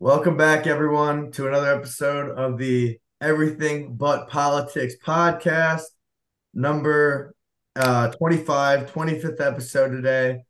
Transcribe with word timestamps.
Welcome 0.00 0.36
back, 0.36 0.66
everyone, 0.66 1.30
to 1.32 1.46
another 1.46 1.72
episode 1.72 2.36
of 2.36 2.58
the 2.58 2.98
Everything 3.20 3.94
But 3.94 4.28
Politics 4.28 4.94
podcast, 5.02 5.82
number 6.52 7.32
uh, 7.76 8.10
25, 8.10 8.92
25th 8.92 9.40
episode 9.40 9.90
today. 9.90 10.42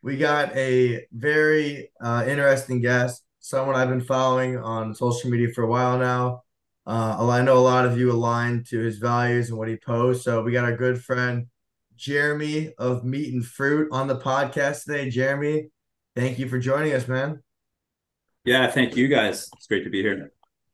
We 0.00 0.16
got 0.16 0.56
a 0.56 1.06
very 1.12 1.90
uh, 2.00 2.24
interesting 2.28 2.80
guest, 2.80 3.24
someone 3.40 3.74
I've 3.74 3.88
been 3.88 4.00
following 4.00 4.58
on 4.58 4.94
social 4.94 5.28
media 5.28 5.48
for 5.52 5.64
a 5.64 5.68
while 5.68 5.98
now. 5.98 6.44
Uh, 6.86 7.28
I 7.28 7.42
know 7.42 7.58
a 7.58 7.58
lot 7.58 7.86
of 7.86 7.98
you 7.98 8.12
align 8.12 8.62
to 8.68 8.78
his 8.78 8.98
values 8.98 9.48
and 9.48 9.58
what 9.58 9.66
he 9.66 9.76
posts. 9.76 10.24
So 10.24 10.40
we 10.42 10.52
got 10.52 10.64
our 10.64 10.76
good 10.76 11.02
friend 11.02 11.48
Jeremy 11.96 12.72
of 12.78 13.04
Meat 13.04 13.34
and 13.34 13.44
Fruit 13.44 13.88
on 13.90 14.06
the 14.06 14.20
podcast 14.20 14.84
today. 14.84 15.10
Jeremy, 15.10 15.70
thank 16.14 16.38
you 16.38 16.48
for 16.48 16.60
joining 16.60 16.92
us, 16.92 17.08
man. 17.08 17.42
Yeah, 18.44 18.70
thank 18.70 18.96
you 18.96 19.08
guys. 19.08 19.48
It's 19.54 19.66
great 19.66 19.84
to 19.84 19.90
be 19.90 20.02
here. 20.02 20.30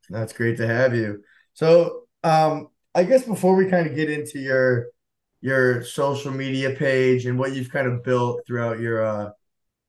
That's 0.08 0.32
great 0.32 0.56
to 0.56 0.66
have 0.66 0.94
you. 0.94 1.22
So, 1.54 2.04
um, 2.24 2.68
I 2.94 3.04
guess 3.04 3.22
before 3.24 3.54
we 3.54 3.66
kind 3.70 3.86
of 3.86 3.94
get 3.94 4.10
into 4.10 4.38
your 4.40 4.88
your 5.40 5.82
social 5.84 6.32
media 6.32 6.70
page 6.74 7.26
and 7.26 7.38
what 7.38 7.52
you've 7.54 7.70
kind 7.70 7.86
of 7.86 8.04
built 8.04 8.42
throughout 8.46 8.78
your 8.78 9.04
uh 9.04 9.30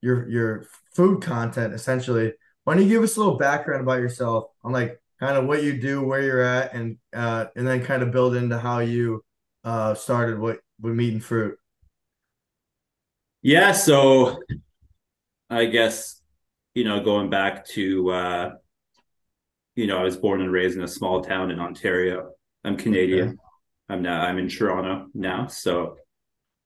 your 0.02 0.28
your 0.28 0.66
food 0.94 1.22
content 1.22 1.74
essentially, 1.74 2.32
why 2.64 2.74
don't 2.74 2.84
you 2.84 2.88
give 2.88 3.02
us 3.02 3.16
a 3.16 3.20
little 3.20 3.38
background 3.38 3.82
about 3.82 4.00
yourself 4.00 4.46
on 4.64 4.72
like 4.72 5.00
kind 5.20 5.36
of 5.36 5.46
what 5.46 5.62
you 5.64 5.80
do, 5.80 6.02
where 6.02 6.22
you're 6.22 6.42
at, 6.42 6.74
and 6.74 6.98
uh 7.14 7.46
and 7.56 7.66
then 7.66 7.84
kind 7.84 8.02
of 8.02 8.12
build 8.12 8.36
into 8.36 8.58
how 8.58 8.80
you 8.80 9.24
uh 9.64 9.94
started 9.94 10.38
what 10.38 10.60
with 10.80 10.94
meat 10.94 11.12
and 11.14 11.24
fruit. 11.24 11.58
Yeah, 13.42 13.72
so 13.72 14.38
I 15.50 15.66
guess 15.66 16.21
you 16.74 16.84
know, 16.84 17.02
going 17.02 17.30
back 17.30 17.66
to, 17.68 18.10
uh, 18.10 18.50
you 19.74 19.86
know, 19.86 19.98
I 19.98 20.04
was 20.04 20.16
born 20.16 20.40
and 20.40 20.52
raised 20.52 20.76
in 20.76 20.82
a 20.82 20.88
small 20.88 21.22
town 21.22 21.50
in 21.50 21.60
Ontario. 21.60 22.32
I'm 22.64 22.76
Canadian. 22.76 23.28
Okay. 23.28 23.36
I'm 23.88 24.02
now 24.02 24.22
I'm 24.22 24.38
in 24.38 24.48
Toronto 24.48 25.08
now, 25.14 25.48
so 25.48 25.96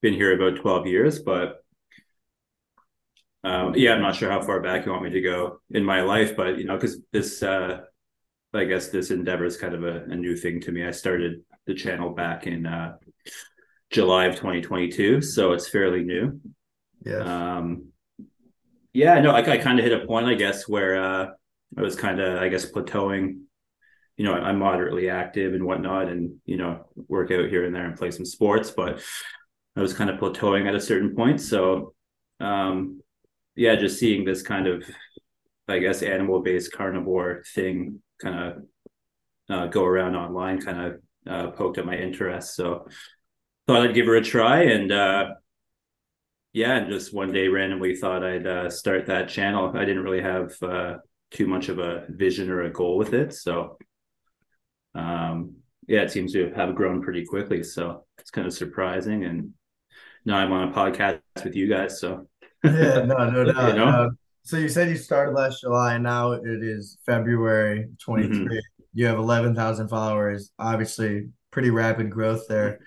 been 0.02 0.14
here 0.14 0.34
about 0.34 0.60
12 0.60 0.86
years. 0.86 1.18
But 1.20 1.56
um, 3.42 3.74
yeah, 3.76 3.94
I'm 3.94 4.02
not 4.02 4.16
sure 4.16 4.30
how 4.30 4.42
far 4.42 4.60
back 4.60 4.86
you 4.86 4.92
want 4.92 5.04
me 5.04 5.10
to 5.10 5.20
go 5.20 5.60
in 5.70 5.84
my 5.84 6.02
life, 6.02 6.36
but 6.36 6.58
you 6.58 6.64
know, 6.64 6.76
because 6.76 6.98
this, 7.12 7.42
uh, 7.42 7.80
I 8.52 8.64
guess 8.64 8.88
this 8.88 9.10
endeavor 9.10 9.44
is 9.44 9.56
kind 9.56 9.74
of 9.74 9.84
a, 9.84 10.04
a, 10.04 10.16
new 10.16 10.36
thing 10.36 10.60
to 10.62 10.72
me. 10.72 10.84
I 10.84 10.90
started 10.90 11.42
the 11.66 11.74
channel 11.74 12.10
back 12.10 12.46
in 12.46 12.66
uh, 12.66 12.96
July 13.90 14.26
of 14.26 14.36
2022, 14.36 15.22
so 15.22 15.52
it's 15.52 15.68
fairly 15.68 16.02
new. 16.02 16.40
Yeah. 17.04 17.18
Um, 17.56 17.92
yeah, 18.96 19.20
no, 19.20 19.32
I, 19.32 19.40
I 19.40 19.58
kind 19.58 19.78
of 19.78 19.84
hit 19.84 19.92
a 19.92 20.06
point, 20.06 20.26
I 20.26 20.34
guess, 20.34 20.66
where 20.66 20.96
uh, 20.96 21.26
I 21.76 21.80
was 21.82 21.96
kind 21.96 22.18
of, 22.18 22.40
I 22.40 22.48
guess, 22.48 22.70
plateauing. 22.70 23.42
You 24.16 24.24
know, 24.24 24.32
I'm 24.32 24.58
moderately 24.58 25.10
active 25.10 25.52
and 25.52 25.64
whatnot, 25.64 26.08
and 26.08 26.36
you 26.46 26.56
know, 26.56 26.86
work 27.06 27.30
out 27.30 27.50
here 27.50 27.66
and 27.66 27.74
there 27.74 27.84
and 27.84 27.96
play 27.98 28.10
some 28.10 28.24
sports, 28.24 28.70
but 28.70 29.02
I 29.76 29.82
was 29.82 29.92
kind 29.92 30.08
of 30.08 30.18
plateauing 30.18 30.66
at 30.66 30.74
a 30.74 30.80
certain 30.80 31.14
point. 31.14 31.42
So, 31.42 31.92
um, 32.40 33.02
yeah, 33.54 33.76
just 33.76 34.00
seeing 34.00 34.24
this 34.24 34.40
kind 34.40 34.66
of, 34.66 34.84
I 35.68 35.78
guess, 35.78 36.02
animal-based 36.02 36.72
carnivore 36.72 37.44
thing 37.54 38.00
kind 38.22 38.40
of 38.40 38.62
uh, 39.50 39.66
go 39.66 39.84
around 39.84 40.16
online, 40.16 40.62
kind 40.62 40.80
of 40.80 41.00
uh, 41.26 41.50
poked 41.50 41.76
at 41.76 41.84
my 41.84 41.96
interest. 41.96 42.56
So, 42.56 42.88
thought 43.66 43.82
I'd 43.82 43.94
give 43.94 44.06
her 44.06 44.16
a 44.16 44.24
try, 44.24 44.62
and 44.62 44.90
uh, 44.90 45.34
yeah, 46.56 46.78
and 46.78 46.90
just 46.90 47.12
one 47.12 47.32
day 47.32 47.48
randomly 47.48 47.94
thought 47.94 48.24
I'd 48.24 48.46
uh, 48.46 48.70
start 48.70 49.04
that 49.06 49.28
channel. 49.28 49.70
I 49.76 49.84
didn't 49.84 50.02
really 50.02 50.22
have 50.22 50.54
uh, 50.62 50.94
too 51.30 51.46
much 51.46 51.68
of 51.68 51.78
a 51.78 52.06
vision 52.08 52.48
or 52.48 52.62
a 52.62 52.72
goal 52.72 52.96
with 52.96 53.12
it, 53.12 53.34
so 53.34 53.76
um, 54.94 55.56
yeah, 55.86 56.00
it 56.00 56.10
seems 56.10 56.32
to 56.32 56.50
have 56.54 56.74
grown 56.74 57.02
pretty 57.02 57.26
quickly. 57.26 57.62
So 57.62 58.06
it's 58.16 58.30
kind 58.30 58.46
of 58.46 58.54
surprising, 58.54 59.26
and 59.26 59.50
now 60.24 60.38
I'm 60.38 60.50
on 60.50 60.68
a 60.68 60.72
podcast 60.72 61.20
with 61.44 61.54
you 61.54 61.68
guys. 61.68 62.00
So 62.00 62.26
yeah, 62.64 63.04
no, 63.04 63.28
no 63.28 63.44
doubt. 63.52 63.68
you 63.68 63.78
know? 63.78 63.84
uh, 63.84 64.08
so 64.42 64.56
you 64.56 64.70
said 64.70 64.88
you 64.88 64.96
started 64.96 65.32
last 65.32 65.60
July, 65.60 65.96
and 65.96 66.04
now 66.04 66.32
it 66.32 66.62
is 66.62 66.96
February 67.04 67.90
23. 68.02 68.34
Mm-hmm. 68.34 68.56
You 68.94 69.04
have 69.04 69.18
11,000 69.18 69.88
followers. 69.88 70.52
Obviously, 70.58 71.28
pretty 71.50 71.68
rapid 71.68 72.08
growth 72.08 72.48
there. 72.48 72.80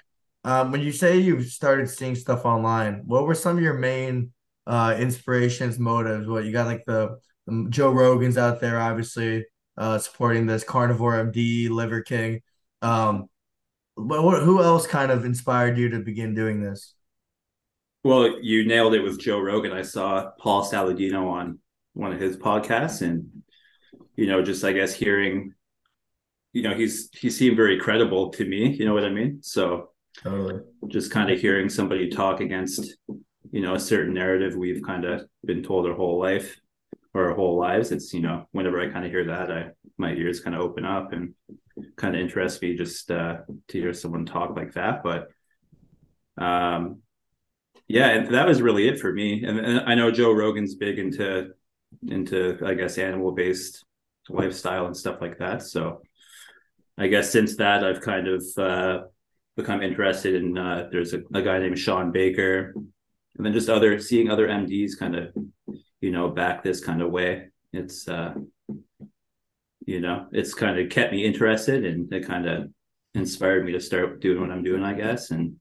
Um, 0.44 0.72
when 0.72 0.81
you 0.81 0.91
say 0.91 1.17
you 1.17 1.41
started 1.44 1.89
seeing 1.89 2.16
stuff 2.16 2.45
online, 2.45 3.03
what 3.05 3.25
were 3.25 3.35
some 3.35 3.57
of 3.57 3.63
your 3.63 3.73
main 3.73 4.31
uh, 4.66 4.95
inspirations, 4.97 5.77
motives? 5.77 6.27
What 6.27 6.45
you 6.45 6.51
got 6.51 6.67
like 6.67 6.85
the, 6.85 7.19
the 7.45 7.67
Joe 7.69 7.91
Rogans 7.91 8.38
out 8.38 8.61
there, 8.61 8.79
obviously 8.79 9.45
uh, 9.78 9.97
supporting 9.97 10.45
this 10.45 10.63
Carnivore 10.63 11.13
MD, 11.13 11.69
Liver 11.69 12.01
King. 12.01 12.41
Um, 12.81 13.28
but 13.97 14.23
what, 14.23 14.44
who 14.44 14.61
else 14.61 14.88
kind 14.88 15.11
of 15.11 15.25
inspired 15.25 15.78
you 15.78 15.89
to 15.89 15.99
begin 15.99 16.35
doing 16.35 16.61
this? 16.61 16.94
Well, 18.03 18.39
you 18.41 18.66
nailed 18.66 18.94
it 18.94 19.01
with 19.01 19.19
Joe 19.19 19.39
Rogan. 19.39 19.73
I 19.73 19.81
saw 19.81 20.31
Paul 20.39 20.63
Saladino 20.63 21.29
on 21.29 21.59
one 21.94 22.13
of 22.13 22.19
his 22.19 22.38
podcasts, 22.38 23.01
and 23.01 23.44
you 24.16 24.28
know, 24.28 24.41
just 24.41 24.63
I 24.63 24.72
guess 24.72 24.94
hearing, 24.94 25.53
you 26.53 26.63
know, 26.63 26.73
he's 26.75 27.09
he 27.11 27.29
seemed 27.29 27.57
very 27.57 27.78
credible 27.78 28.29
to 28.31 28.45
me. 28.45 28.69
You 28.69 28.85
know 28.85 28.94
what 28.94 29.03
I 29.03 29.09
mean? 29.09 29.39
So 29.41 29.88
Totally. 30.18 30.62
Just 30.88 31.12
kind 31.12 31.31
of 31.31 31.40
hearing 31.40 31.70
somebody 31.70 32.09
talk 32.09 32.42
against, 32.42 32.97
you 33.52 33.62
know, 33.62 33.75
a 33.75 33.80
certain 33.80 34.14
narrative 34.14 34.56
we've 34.56 34.84
kind 34.84 35.06
of 35.06 35.28
been 35.46 35.64
told 35.64 35.88
our 35.88 35.94
whole 35.94 36.20
life 36.20 36.59
or 37.14 37.30
our 37.30 37.36
whole 37.36 37.58
lives. 37.58 37.92
It's, 37.92 38.14
you 38.14 38.22
know, 38.22 38.47
whenever 38.52 38.81
I 38.81 38.90
kind 38.90 39.06
of 39.06 39.12
hear 39.12 39.25
that, 39.25 39.52
I 39.52 39.72
my 39.97 40.14
ears 40.14 40.40
kind 40.40 40.56
of 40.56 40.62
open 40.62 40.86
up 40.86 41.14
and 41.14 41.34
kind 41.96 42.16
of 42.16 42.22
interest 42.22 42.62
me 42.62 42.75
just 42.75 43.12
uh, 43.12 43.38
to 43.68 43.80
hear 43.80 43.94
someone 43.94 44.25
talk 44.25 44.56
like 44.56 44.74
that. 44.74 45.03
But 45.03 45.30
um, 46.38 47.02
yeah, 47.88 48.09
and 48.09 48.34
that 48.34 48.47
was 48.47 48.62
really 48.62 48.88
it 48.88 49.00
for 49.00 49.12
me. 49.12 49.44
And, 49.44 49.59
and 49.59 49.80
I 49.81 49.96
know 49.96 50.12
Joe 50.12 50.31
Rogan's 50.31 50.76
big 50.76 51.00
into 51.00 51.52
into 52.08 52.59
I 52.66 52.76
guess 52.76 52.97
animal 52.97 53.31
based 53.31 53.86
lifestyle 54.30 54.86
and 54.86 54.96
stuff 54.96 55.22
like 55.22 55.40
that. 55.40 55.64
So 55.64 56.02
I 56.97 57.08
guess 57.08 57.31
since 57.31 57.56
that 57.58 57.84
I've 57.84 58.02
kind 58.02 58.28
of 58.28 58.44
uh, 58.58 59.00
become 59.55 59.81
interested 59.81 60.35
in 60.35 60.57
uh, 60.57 60.89
there's 60.91 61.13
a, 61.13 61.21
a, 61.33 61.41
guy 61.41 61.59
named 61.59 61.77
Shawn 61.77 62.11
Baker, 62.11 62.73
and 62.75 63.45
then 63.45 63.53
just 63.53 63.69
other 63.69 63.99
seeing 63.99 64.29
other 64.29 64.47
MDs 64.47 64.97
kind 64.97 65.15
of 65.15 65.33
you 66.01 66.11
know 66.11 66.29
back 66.29 66.63
this 66.63 66.83
kind 66.83 67.01
of 67.01 67.11
way. 67.11 67.47
It's 67.73 68.07
uh, 68.07 68.33
you 69.85 70.01
know 70.01 70.27
it's 70.31 70.53
kind 70.53 70.79
of 70.79 70.89
kept 70.89 71.11
me 71.11 71.25
interested 71.25 71.85
and 71.85 72.11
it 72.13 72.27
kind 72.27 72.47
of 72.47 72.69
inspired 73.13 73.65
me 73.65 73.71
to 73.73 73.79
start 73.79 74.21
doing 74.21 74.39
what 74.39 74.51
I'm 74.51 74.63
doing, 74.63 74.83
I 74.83 74.93
guess. 74.93 75.31
And 75.31 75.55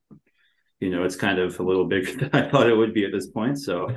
you 0.80 0.90
know 0.90 1.04
it's 1.04 1.16
kind 1.16 1.38
of 1.38 1.58
a 1.58 1.62
little 1.62 1.86
bigger 1.86 2.12
than 2.18 2.30
I 2.32 2.48
thought 2.48 2.68
it 2.68 2.76
would 2.76 2.94
be 2.94 3.04
at 3.04 3.12
this 3.12 3.28
point, 3.28 3.58
so. 3.58 3.88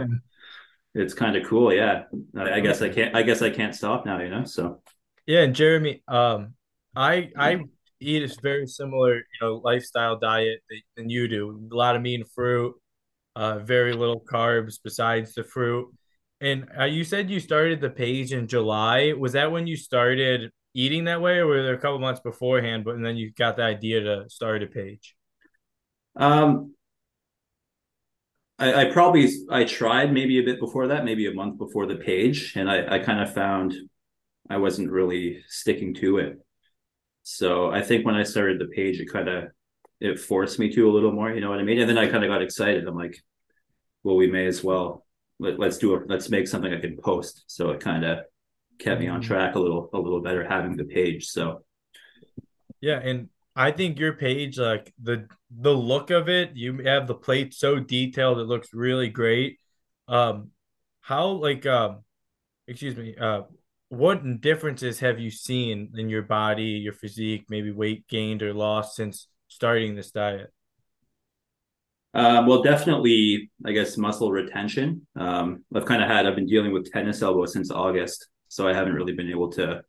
it's 0.94 1.13
kind 1.13 1.38
of 1.38 1.47
cool 1.47 1.73
yeah 1.73 2.03
I, 2.35 2.56
I 2.56 2.59
guess 2.59 2.81
i 2.81 2.90
can't 2.90 3.16
i 3.16 3.22
guess 3.22 3.41
i 3.41 3.50
can't 3.50 3.73
stop 3.73 4.06
now 4.06 4.19
you 4.19 4.29
know 4.29 4.44
so 4.44 4.81
yeah 5.25 5.40
and 5.40 5.56
jeremy 5.56 6.03
um 6.06 6.53
I 6.96 7.31
I 7.38 7.59
eat 8.02 8.24
a 8.24 8.42
very 8.42 8.68
similar, 8.68 9.16
you 9.16 9.40
know, 9.42 9.62
lifestyle 9.64 10.18
diet 10.18 10.60
than 10.98 11.10
you 11.10 11.28
do. 11.28 11.70
A 11.72 11.76
lot 11.76 11.96
of 11.96 12.02
meat 12.02 12.16
and 12.16 12.30
fruit, 12.30 12.76
uh, 13.36 13.60
very 13.60 13.94
little 13.94 14.22
carbs 14.22 14.80
besides 14.84 15.34
the 15.34 15.44
fruit. 15.44 15.88
And 16.42 16.68
uh, 16.78 16.86
you 16.86 17.04
said 17.04 17.30
you 17.30 17.40
started 17.40 17.80
the 17.80 17.90
page 17.90 18.34
in 18.34 18.48
July. 18.48 19.14
Was 19.14 19.34
that 19.34 19.52
when 19.52 19.68
you 19.68 19.78
started 19.78 20.50
eating 20.74 21.04
that 21.06 21.22
way, 21.22 21.38
or 21.38 21.48
were 21.48 21.62
there 21.62 21.76
a 21.76 21.78
couple 21.78 22.00
months 22.00 22.22
beforehand? 22.22 22.84
But 22.84 22.96
and 22.96 23.06
then 23.06 23.16
you 23.16 23.32
got 23.32 23.58
the 23.58 23.64
idea 23.64 24.02
to 24.02 24.30
start 24.30 24.64
a 24.64 24.68
page. 24.68 25.16
Um, 26.16 26.74
I, 28.58 28.82
I 28.82 28.92
probably 28.92 29.30
I 29.52 29.66
tried 29.66 30.12
maybe 30.12 30.40
a 30.40 30.44
bit 30.44 30.60
before 30.60 30.88
that, 30.88 31.06
maybe 31.06 31.28
a 31.28 31.34
month 31.34 31.60
before 31.60 31.86
the 31.86 31.96
page, 31.96 32.54
and 32.56 32.70
I 32.70 32.96
I 32.96 33.00
kind 33.00 33.22
of 33.22 33.34
found 33.34 33.76
I 34.50 34.58
wasn't 34.58 34.92
really 34.92 35.44
sticking 35.47 35.94
to 35.96 36.18
it. 36.18 36.40
So 37.23 37.72
I 37.72 37.82
think 37.82 38.06
when 38.06 38.16
I 38.16 38.23
started 38.23 38.59
the 38.59 38.66
page, 38.66 39.00
it 39.00 39.12
kind 39.12 39.29
of 39.29 39.46
it 40.00 40.20
forced 40.20 40.59
me 40.59 40.73
to 40.73 40.90
a 40.90 40.91
little 40.91 41.12
more. 41.12 41.32
You 41.32 41.41
know 41.41 41.50
what 41.50 41.59
I 41.59 41.64
mean? 41.64 41.79
And 41.79 41.90
then 41.90 41.97
I 41.97 42.09
kind 42.09 42.23
of 42.23 42.29
got 42.29 42.41
excited. 42.41 42.88
I'm 42.88 42.97
like, 42.97 43.18
well, 44.03 44.16
we 44.16 44.28
may 44.28 44.47
as 44.47 44.64
well 44.64 45.06
let, 45.40 45.59
us 45.59 45.78
do 45.78 45.96
it. 45.96 46.03
Let's 46.08 46.29
make 46.29 46.47
something 46.47 46.73
I 46.73 46.79
can 46.79 46.97
post. 46.97 47.44
So 47.47 47.70
it 47.72 47.79
kind 47.79 48.03
of 48.03 48.20
kept 48.79 49.00
me 49.00 49.08
on 49.08 49.22
mm-hmm. 49.22 49.28
track 49.28 49.56
a 49.56 49.59
little 49.59 49.90
a 49.94 50.00
little 50.00 50.22
better 50.22 50.47
having 50.47 50.76
the 50.76 50.85
page. 50.85 51.28
So 51.28 51.64
yeah, 52.79 53.00
and 53.00 53.29
I 53.56 53.72
think 53.72 54.00
your 54.00 54.14
page, 54.14 54.58
like 54.58 54.94
the 55.02 55.28
the 55.50 55.73
look 55.73 56.09
of 56.09 56.29
it, 56.29 56.56
you 56.56 56.79
have 56.85 57.08
the 57.08 57.16
plate 57.16 57.53
so 57.53 57.79
detailed, 57.79 58.40
it 58.40 58.46
looks 58.46 58.73
really 58.73 59.09
great. 59.09 59.59
Um, 60.08 60.50
how 61.02 61.28
like 61.28 61.66
um, 61.66 62.03
excuse 62.68 62.96
me, 62.96 63.16
uh, 63.16 63.44
what 63.91 64.40
differences 64.40 65.02
have 65.02 65.20
you 65.20 65.29
seen 65.29 65.90
in 65.97 66.08
your 66.08 66.22
body, 66.22 66.64
your 66.64 66.93
physique, 66.93 67.47
maybe 67.49 67.72
weight 67.72 68.08
gained 68.08 68.41
or 68.41 68.53
lost 68.53 68.96
since 68.96 69.28
starting 69.49 69.96
this 69.96 70.11
diet? 70.11 70.49
Um, 72.14 72.47
well, 72.47 72.61
definitely, 72.61 73.52
I 73.66 73.73
guess 73.73 73.97
muscle 73.97 74.32
retention. 74.32 75.05
Um, 75.17 75.66
I've 75.76 75.84
kind 75.84 76.02
of 76.02 76.08
had, 76.08 76.26
I've 76.26 76.35
been 76.35 76.46
dealing 76.46 76.72
with 76.72 76.90
tennis 76.90 77.22
elbow 77.22 77.46
since 77.46 77.70
August. 77.70 78.28
so 78.47 78.66
I 78.66 78.73
haven't 78.73 78.93
really 78.93 79.11
been 79.11 79.29
able 79.29 79.52
to, 79.53 79.82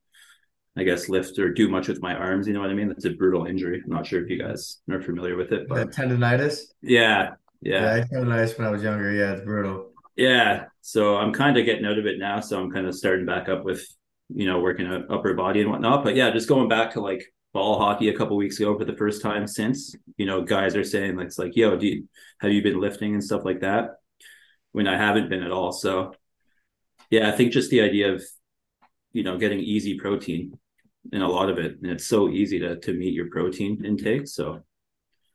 I 0.77 0.83
guess, 0.83 1.09
lift 1.09 1.39
or 1.39 1.53
do 1.53 1.69
much 1.69 1.87
with 1.87 2.03
my 2.03 2.17
arms. 2.17 2.49
You 2.49 2.55
know 2.55 2.61
what 2.61 2.71
I 2.71 2.75
mean? 2.75 2.89
That's 2.89 3.05
a 3.05 3.11
brutal 3.11 3.47
injury. 3.47 3.81
I'm 3.85 3.91
not 3.91 4.05
sure 4.05 4.21
if 4.21 4.29
you 4.29 4.37
guys 4.37 4.81
are 4.91 5.01
familiar 5.01 5.37
with 5.37 5.53
it, 5.53 5.69
but 5.69 5.93
tendonitis. 5.93 6.59
Yeah, 6.83 7.35
yeah, 7.61 7.83
yeah. 7.83 7.93
I 7.93 7.95
had 7.99 8.11
tendonitis 8.11 8.59
when 8.59 8.67
I 8.67 8.71
was 8.71 8.83
younger. 8.83 9.13
Yeah, 9.13 9.35
it's 9.35 9.45
brutal. 9.45 9.92
Yeah, 10.17 10.67
so 10.81 11.17
I'm 11.17 11.33
kind 11.33 11.57
of 11.57 11.65
getting 11.65 11.87
out 11.87 11.99
of 11.99 12.07
it 12.07 12.19
now. 12.19 12.41
So 12.41 12.61
I'm 12.61 12.71
kind 12.71 12.87
of 12.87 12.95
starting 12.95 13.27
back 13.27 13.49
up 13.49 13.65
with, 13.65 13.85
you 14.29 14.47
know, 14.47 14.61
working 14.61 14.87
out 14.87 15.11
upper 15.11 15.35
body 15.35 15.61
and 15.61 15.71
whatnot. 15.71 16.05
But 16.05 16.17
yeah, 16.17 16.31
just 16.31 16.49
going 16.49 16.69
back 16.69 16.93
to 16.93 17.01
like 17.01 17.25
ball 17.53 17.79
hockey 17.79 18.09
a 18.09 18.17
couple 18.17 18.37
weeks 18.37 18.59
ago 18.61 18.79
for 18.79 18.85
the 18.85 18.97
first 18.97 19.23
time 19.23 19.47
since. 19.47 19.95
You 20.17 20.27
know, 20.27 20.43
guys 20.43 20.77
are 20.77 20.85
saying 20.85 21.17
like 21.17 21.27
it's 21.27 21.39
like, 21.39 21.57
yo, 21.57 21.77
do 21.77 21.87
you, 21.87 22.09
have 22.41 22.53
you 22.53 22.63
been 22.63 22.81
lifting 22.81 23.15
and 23.15 23.25
stuff 23.25 23.45
like 23.45 23.61
that? 23.61 23.97
When 24.73 24.87
I 24.87 24.97
haven't 24.97 25.29
been 25.29 25.43
at 25.43 25.51
all. 25.51 25.73
So 25.73 26.15
yeah, 27.11 27.29
I 27.29 27.33
think 27.33 27.53
just 27.53 27.71
the 27.71 27.83
idea 27.83 28.13
of, 28.15 28.25
you 29.13 29.23
know, 29.23 29.37
getting 29.39 29.61
easy 29.61 29.99
protein 29.99 30.59
and 31.13 31.23
a 31.23 31.29
lot 31.29 31.51
of 31.51 31.59
it, 31.59 31.79
and 31.83 31.91
it's 31.91 32.07
so 32.07 32.29
easy 32.29 32.59
to 32.61 32.77
to 32.81 32.93
meet 32.93 33.13
your 33.13 33.29
protein 33.29 33.85
intake. 33.85 34.29
So 34.29 34.63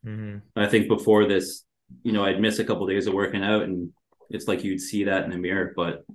mm-hmm. 0.05 0.37
I 0.55 0.67
think 0.67 0.87
before 0.87 1.27
this, 1.27 1.65
you 2.03 2.13
know, 2.13 2.25
I'd 2.25 2.41
miss 2.41 2.59
a 2.59 2.63
couple 2.63 2.83
of 2.83 2.89
days 2.89 3.05
of 3.05 3.13
working 3.13 3.43
out, 3.43 3.63
and 3.63 3.91
it's 4.29 4.47
like 4.47 4.63
you'd 4.63 4.79
see 4.79 5.03
that 5.05 5.25
in 5.25 5.31
the 5.31 5.37
mirror, 5.37 5.73
but 5.75 6.05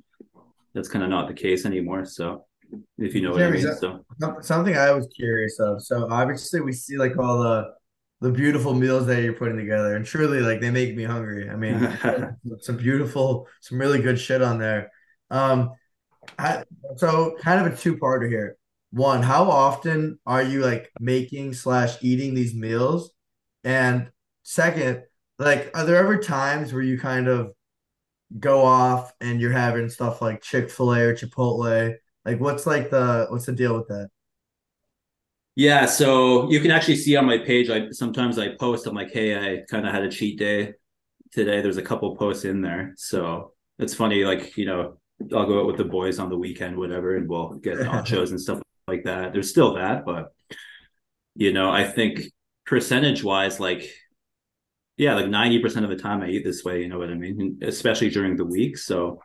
that's 0.75 0.89
kind 0.89 1.05
of 1.05 1.11
not 1.11 1.29
the 1.29 1.35
case 1.35 1.65
anymore. 1.67 2.05
So 2.05 2.45
if 2.99 3.15
you 3.15 3.23
know 3.23 3.33
what 3.33 3.43
I 3.43 3.51
mean. 3.51 3.63
So 3.77 4.05
something 4.41 4.77
I 4.77 4.93
was 4.93 5.09
curious 5.15 5.59
of. 5.61 5.83
So 5.83 6.09
obviously 6.11 6.61
we 6.61 6.73
see 6.73 6.97
like 6.97 7.19
all 7.19 7.43
the 7.43 7.73
the 8.21 8.31
beautiful 8.31 8.73
meals 8.73 9.07
that 9.07 9.23
you're 9.23 9.33
putting 9.33 9.57
together, 9.57 9.97
and 9.97 10.07
truly 10.07 10.41
like 10.41 10.61
they 10.61 10.71
make 10.71 10.95
me 10.95 11.03
hungry. 11.03 11.51
I 11.51 11.57
mean, 11.57 11.99
some 12.61 12.77
beautiful, 12.77 13.49
some 13.61 13.79
really 13.79 14.01
good 14.01 14.19
shit 14.19 14.41
on 14.41 14.59
there. 14.59 14.91
Um, 15.31 15.73
I, 16.39 16.63
so 16.97 17.35
kind 17.41 17.67
of 17.67 17.73
a 17.73 17.77
two 17.77 17.97
parter 17.97 18.29
here. 18.29 18.57
One, 18.93 19.23
how 19.23 19.51
often 19.51 20.21
are 20.25 20.43
you 20.43 20.61
like 20.61 20.91
making 21.01 21.55
slash 21.55 21.97
eating 22.01 22.35
these 22.35 22.55
meals? 22.55 23.13
And 23.65 24.11
second, 24.45 25.03
like, 25.39 25.71
are 25.75 25.85
there 25.85 25.97
ever 25.97 26.19
times 26.19 26.73
where 26.73 26.83
you 26.83 26.99
kind 26.99 27.27
of 27.27 27.53
go 28.39 28.63
off 28.63 29.13
and 29.21 29.41
you're 29.41 29.53
having 29.53 29.89
stuff 29.89 30.23
like 30.23 30.43
Chick 30.43 30.71
Fil 30.71 30.93
A 30.93 31.01
or 31.01 31.15
Chipotle 31.15 31.97
like, 32.25 32.41
what's 32.41 32.67
like 32.67 32.91
the 32.91 33.27
what's 33.31 33.47
the 33.47 33.53
deal 33.53 33.77
with 33.77 33.89
that? 33.89 34.09
Yeah, 35.55 35.87
so 35.87 36.51
you 36.51 36.61
can 36.61 36.71
actually 36.71 36.97
see 36.97 37.17
on 37.17 37.27
my 37.27 37.39
page. 37.39 37.69
I 37.69 37.91
sometimes 37.91 38.39
I 38.39 38.55
post. 38.57 38.87
I'm 38.87 38.95
like, 38.95 39.11
hey, 39.13 39.37
I 39.37 39.63
kind 39.71 39.87
of 39.87 39.93
had 39.93 40.03
a 40.03 40.11
cheat 40.11 40.39
day 40.39 40.75
today. 41.33 41.61
There's 41.61 41.77
a 41.77 41.83
couple 41.83 42.17
posts 42.17 42.45
in 42.45 42.63
there, 42.63 42.95
so 42.97 43.53
it's 43.79 43.95
funny. 43.95 44.25
Like, 44.25 44.57
you 44.57 44.67
know, 44.67 44.99
I'll 45.35 45.47
go 45.47 45.61
out 45.61 45.67
with 45.67 45.77
the 45.77 45.85
boys 45.85 46.19
on 46.19 46.31
the 46.31 46.39
weekend, 46.39 46.77
whatever, 46.77 47.17
and 47.17 47.29
we'll 47.29 47.55
get 47.55 47.79
nachos 47.79 48.31
and 48.31 48.41
stuff 48.41 48.63
like 48.87 49.05
that. 49.05 49.33
There's 49.33 49.51
still 49.51 49.75
that, 49.75 50.05
but 50.07 50.33
you 51.35 51.53
know, 51.53 51.71
I 51.71 51.85
think 51.85 52.23
percentage 52.67 53.25
wise, 53.25 53.59
like, 53.59 53.91
yeah, 54.97 55.15
like 55.15 55.27
90% 55.27 55.85
of 55.85 55.91
the 55.91 55.97
time 55.97 56.23
I 56.23 56.29
eat 56.29 56.45
this 56.45 56.65
way. 56.65 56.83
You 56.83 56.89
know 56.89 56.99
what 56.99 57.11
I 57.11 57.15
mean? 57.15 57.59
Especially 57.63 58.11
during 58.11 58.37
the 58.37 58.45
week. 58.45 58.77
So 58.77 59.21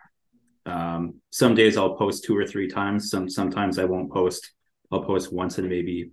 um, 0.65 1.15
some 1.29 1.55
days 1.55 1.77
I'll 1.77 1.95
post 1.95 2.23
two 2.23 2.37
or 2.37 2.45
three 2.45 2.67
times. 2.67 3.09
Some 3.09 3.29
sometimes 3.29 3.79
I 3.79 3.85
won't 3.85 4.11
post. 4.11 4.51
I'll 4.91 5.03
post 5.03 5.31
once 5.31 5.57
in 5.59 5.69
maybe 5.69 6.11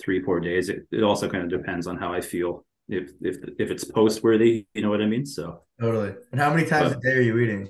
three 0.00 0.22
four 0.22 0.40
days. 0.40 0.68
It, 0.68 0.86
it 0.90 1.02
also 1.02 1.28
kind 1.28 1.44
of 1.44 1.50
depends 1.50 1.86
on 1.86 1.96
how 1.96 2.12
I 2.12 2.20
feel. 2.20 2.64
If 2.88 3.10
if 3.20 3.36
if 3.58 3.70
it's 3.70 3.84
post 3.84 4.22
worthy, 4.22 4.66
you 4.74 4.82
know 4.82 4.90
what 4.90 5.02
I 5.02 5.06
mean. 5.06 5.26
So 5.26 5.62
totally. 5.80 6.14
And 6.32 6.40
how 6.40 6.52
many 6.52 6.66
times 6.66 6.94
but, 6.94 6.98
a 6.98 7.00
day 7.00 7.16
are 7.18 7.22
you 7.22 7.38
eating? 7.38 7.68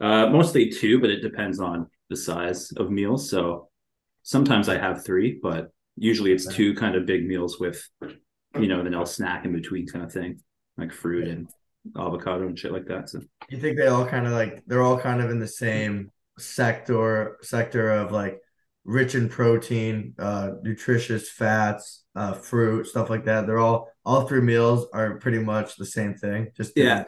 Uh, 0.00 0.28
mostly 0.28 0.68
two, 0.68 1.00
but 1.00 1.10
it 1.10 1.20
depends 1.20 1.60
on 1.60 1.88
the 2.10 2.16
size 2.16 2.72
of 2.72 2.90
meals. 2.90 3.30
So 3.30 3.68
sometimes 4.22 4.68
I 4.68 4.78
have 4.78 5.04
three, 5.04 5.38
but 5.42 5.70
usually 5.96 6.32
it's 6.32 6.46
two 6.46 6.74
kind 6.74 6.96
of 6.96 7.06
big 7.06 7.26
meals 7.26 7.60
with, 7.60 7.88
you 8.58 8.68
know, 8.68 8.82
then 8.82 8.94
I'll 8.94 9.06
snack 9.06 9.44
in 9.44 9.52
between 9.52 9.86
kind 9.86 10.04
of 10.04 10.12
thing, 10.12 10.40
like 10.76 10.92
fruit 10.92 11.28
and 11.28 11.48
avocado 11.98 12.46
and 12.46 12.58
shit 12.58 12.72
like 12.72 12.86
that. 12.86 13.08
So 13.08 13.20
you 13.48 13.58
think 13.58 13.76
they 13.76 13.88
all 13.88 14.06
kind 14.06 14.26
of 14.26 14.32
like 14.32 14.62
they're 14.66 14.82
all 14.82 14.98
kind 14.98 15.20
of 15.20 15.30
in 15.30 15.38
the 15.38 15.48
same 15.48 16.10
sector 16.38 17.38
sector 17.42 17.90
of 17.90 18.12
like 18.12 18.40
rich 18.84 19.14
in 19.14 19.28
protein, 19.28 20.14
uh, 20.18 20.52
nutritious 20.62 21.30
fats, 21.30 22.04
uh, 22.16 22.32
fruit, 22.32 22.86
stuff 22.86 23.10
like 23.10 23.24
that. 23.24 23.46
They're 23.46 23.58
all 23.58 23.88
all 24.04 24.26
three 24.26 24.40
meals 24.40 24.86
are 24.92 25.18
pretty 25.18 25.38
much 25.38 25.76
the 25.76 25.86
same 25.86 26.14
thing. 26.14 26.48
Just 26.56 26.72
yeah. 26.76 27.04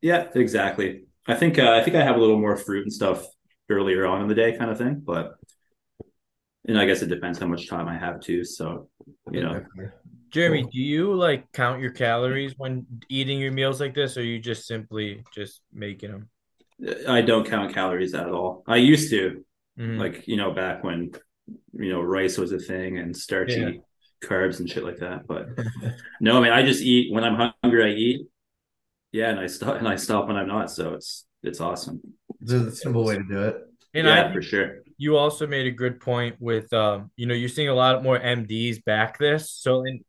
Yeah, 0.00 0.28
exactly. 0.34 1.04
I 1.26 1.34
think 1.34 1.58
uh, 1.58 1.72
I 1.72 1.82
think 1.82 1.96
I 1.96 2.02
have 2.02 2.16
a 2.16 2.20
little 2.20 2.38
more 2.40 2.56
fruit 2.56 2.82
and 2.82 2.92
stuff 2.92 3.24
earlier 3.68 4.06
on 4.06 4.22
in 4.22 4.28
the 4.28 4.34
day, 4.34 4.56
kind 4.56 4.70
of 4.70 4.78
thing. 4.78 5.02
But 5.04 5.34
and 6.66 6.78
I 6.78 6.86
guess 6.86 7.02
it 7.02 7.08
depends 7.08 7.38
how 7.38 7.46
much 7.46 7.68
time 7.68 7.88
I 7.88 7.96
have 7.96 8.20
too. 8.20 8.44
So 8.44 8.88
you 9.30 9.42
know, 9.42 9.62
Jeremy, 10.32 10.62
do 10.62 10.80
you 10.80 11.14
like 11.14 11.52
count 11.52 11.80
your 11.82 11.90
calories 11.90 12.54
when 12.56 12.86
eating 13.10 13.38
your 13.38 13.52
meals 13.52 13.80
like 13.80 13.94
this, 13.94 14.16
or 14.16 14.22
you 14.22 14.38
just 14.38 14.66
simply 14.66 15.22
just 15.34 15.60
making 15.72 16.10
them? 16.10 16.30
I 17.06 17.20
don't 17.20 17.46
count 17.46 17.74
calories 17.74 18.14
at 18.14 18.28
all. 18.28 18.64
I 18.66 18.76
used 18.76 19.10
to, 19.10 19.44
mm-hmm. 19.78 19.98
like 19.98 20.26
you 20.26 20.36
know, 20.36 20.50
back 20.52 20.82
when 20.82 21.12
you 21.74 21.92
know 21.92 22.00
rice 22.00 22.38
was 22.38 22.52
a 22.52 22.58
thing 22.58 22.98
and 22.98 23.14
starchy 23.14 23.60
yeah. 23.60 24.26
carbs 24.26 24.58
and 24.58 24.68
shit 24.68 24.84
like 24.84 24.98
that. 24.98 25.26
But 25.26 25.48
no, 26.20 26.38
I 26.38 26.40
mean, 26.40 26.52
I 26.52 26.62
just 26.62 26.82
eat 26.82 27.12
when 27.12 27.24
I'm 27.24 27.52
hungry. 27.62 27.84
I 27.84 27.94
eat, 27.94 28.26
yeah, 29.12 29.28
and 29.28 29.38
I 29.38 29.46
stop 29.48 29.76
and 29.76 29.86
I 29.86 29.96
stop 29.96 30.28
when 30.28 30.36
I'm 30.36 30.48
not. 30.48 30.70
So 30.70 30.94
it's 30.94 31.26
it's 31.42 31.60
awesome. 31.60 32.00
It's 32.40 32.52
a 32.52 32.72
simple 32.72 33.04
way 33.04 33.16
to 33.16 33.24
do 33.24 33.42
it. 33.42 33.56
And 33.92 34.06
yeah, 34.06 34.28
I, 34.28 34.32
for 34.32 34.40
sure. 34.40 34.78
You 34.96 35.16
also 35.16 35.46
made 35.46 35.66
a 35.66 35.70
good 35.70 36.00
point 36.00 36.36
with, 36.38 36.72
um, 36.72 37.10
you 37.16 37.26
know, 37.26 37.34
you're 37.34 37.48
seeing 37.48 37.68
a 37.68 37.74
lot 37.74 38.02
more 38.02 38.18
MDs 38.18 38.82
back 38.84 39.18
this. 39.18 39.50
So 39.50 39.84
in 39.84 40.02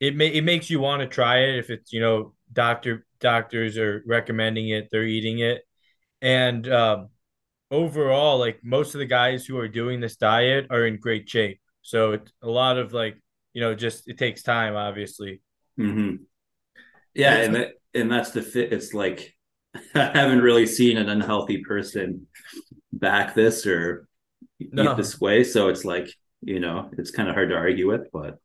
it 0.00 0.16
may 0.16 0.28
it 0.28 0.42
makes 0.42 0.70
you 0.70 0.80
want 0.80 1.00
to 1.00 1.06
try 1.06 1.40
it 1.40 1.58
if 1.58 1.70
it's 1.70 1.92
you 1.92 2.00
know 2.00 2.34
doctor 2.52 3.06
doctors 3.20 3.76
are 3.76 4.02
recommending 4.06 4.70
it 4.70 4.88
they're 4.90 5.04
eating 5.04 5.40
it. 5.40 5.62
And 6.22 6.70
um, 6.70 7.08
overall 7.70 8.38
like 8.38 8.60
most 8.62 8.94
of 8.94 8.98
the 8.98 9.06
guys 9.06 9.46
who 9.46 9.58
are 9.58 9.68
doing 9.68 10.00
this 10.00 10.16
diet 10.16 10.66
are 10.70 10.86
in 10.86 10.98
great 10.98 11.28
shape. 11.28 11.60
So 11.82 12.12
it's 12.12 12.32
a 12.42 12.48
lot 12.48 12.78
of 12.78 12.92
like 12.92 13.20
you 13.52 13.60
know 13.60 13.74
just 13.74 14.08
it 14.08 14.18
takes 14.18 14.42
time 14.42 14.74
obviously. 14.74 15.40
Mm-hmm. 15.78 16.16
yeah 17.14 17.36
and 17.36 17.54
that, 17.54 17.68
and 17.94 18.12
that's 18.12 18.32
the 18.32 18.42
fit 18.42 18.70
it's 18.70 18.92
like 18.92 19.34
i 19.94 20.10
haven't 20.12 20.42
really 20.42 20.66
seen 20.66 20.98
an 20.98 21.08
unhealthy 21.08 21.62
person 21.64 22.26
back 22.92 23.34
this 23.34 23.66
or 23.66 24.06
no. 24.60 24.92
eat 24.92 24.96
this 24.96 25.20
way. 25.20 25.44
So 25.44 25.68
it's 25.68 25.84
like 25.84 26.08
you 26.42 26.60
know 26.60 26.90
it's 26.98 27.10
kind 27.10 27.28
of 27.28 27.34
hard 27.34 27.50
to 27.50 27.56
argue 27.56 27.86
with 27.86 28.10
but 28.12 28.38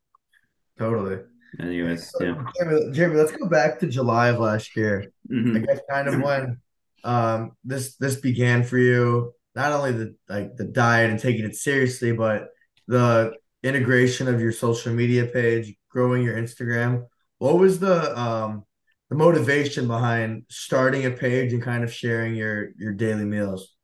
totally 0.77 1.20
anyways, 1.59 2.13
yeah. 2.19 2.43
Jeremy, 2.57 2.91
Jeremy, 2.91 3.15
let's 3.17 3.31
go 3.31 3.47
back 3.47 3.79
to 3.79 3.88
July 3.88 4.29
of 4.29 4.39
last 4.39 4.75
year. 4.75 5.12
Mm-hmm. 5.31 5.57
I 5.57 5.59
guess 5.59 5.79
kind 5.89 6.07
of 6.07 6.21
when 6.21 6.59
um 7.03 7.51
this 7.63 7.95
this 7.97 8.15
began 8.15 8.63
for 8.63 8.77
you. 8.77 9.33
Not 9.55 9.71
only 9.71 9.91
the 9.91 10.15
like 10.27 10.57
the 10.57 10.65
diet 10.65 11.12
and 11.12 11.19
taking 11.19 11.45
it 11.45 11.55
seriously, 11.55 12.12
but 12.12 12.50
the 12.88 13.33
integration 13.63 14.27
of 14.27 14.41
your 14.41 14.51
social 14.51 14.93
media 14.93 15.25
page, 15.25 15.75
growing 15.89 16.24
your 16.24 16.35
Instagram. 16.35 17.05
What 17.38 17.57
was 17.57 17.79
the 17.79 18.17
um 18.19 18.65
the 19.09 19.15
motivation 19.15 19.88
behind 19.88 20.43
starting 20.50 21.05
a 21.05 21.12
page 21.12 21.53
and 21.53 21.62
kind 21.62 21.83
of 21.83 21.93
sharing 21.93 22.35
your 22.35 22.69
your 22.77 22.93
daily 22.93 23.25
meals? 23.25 23.75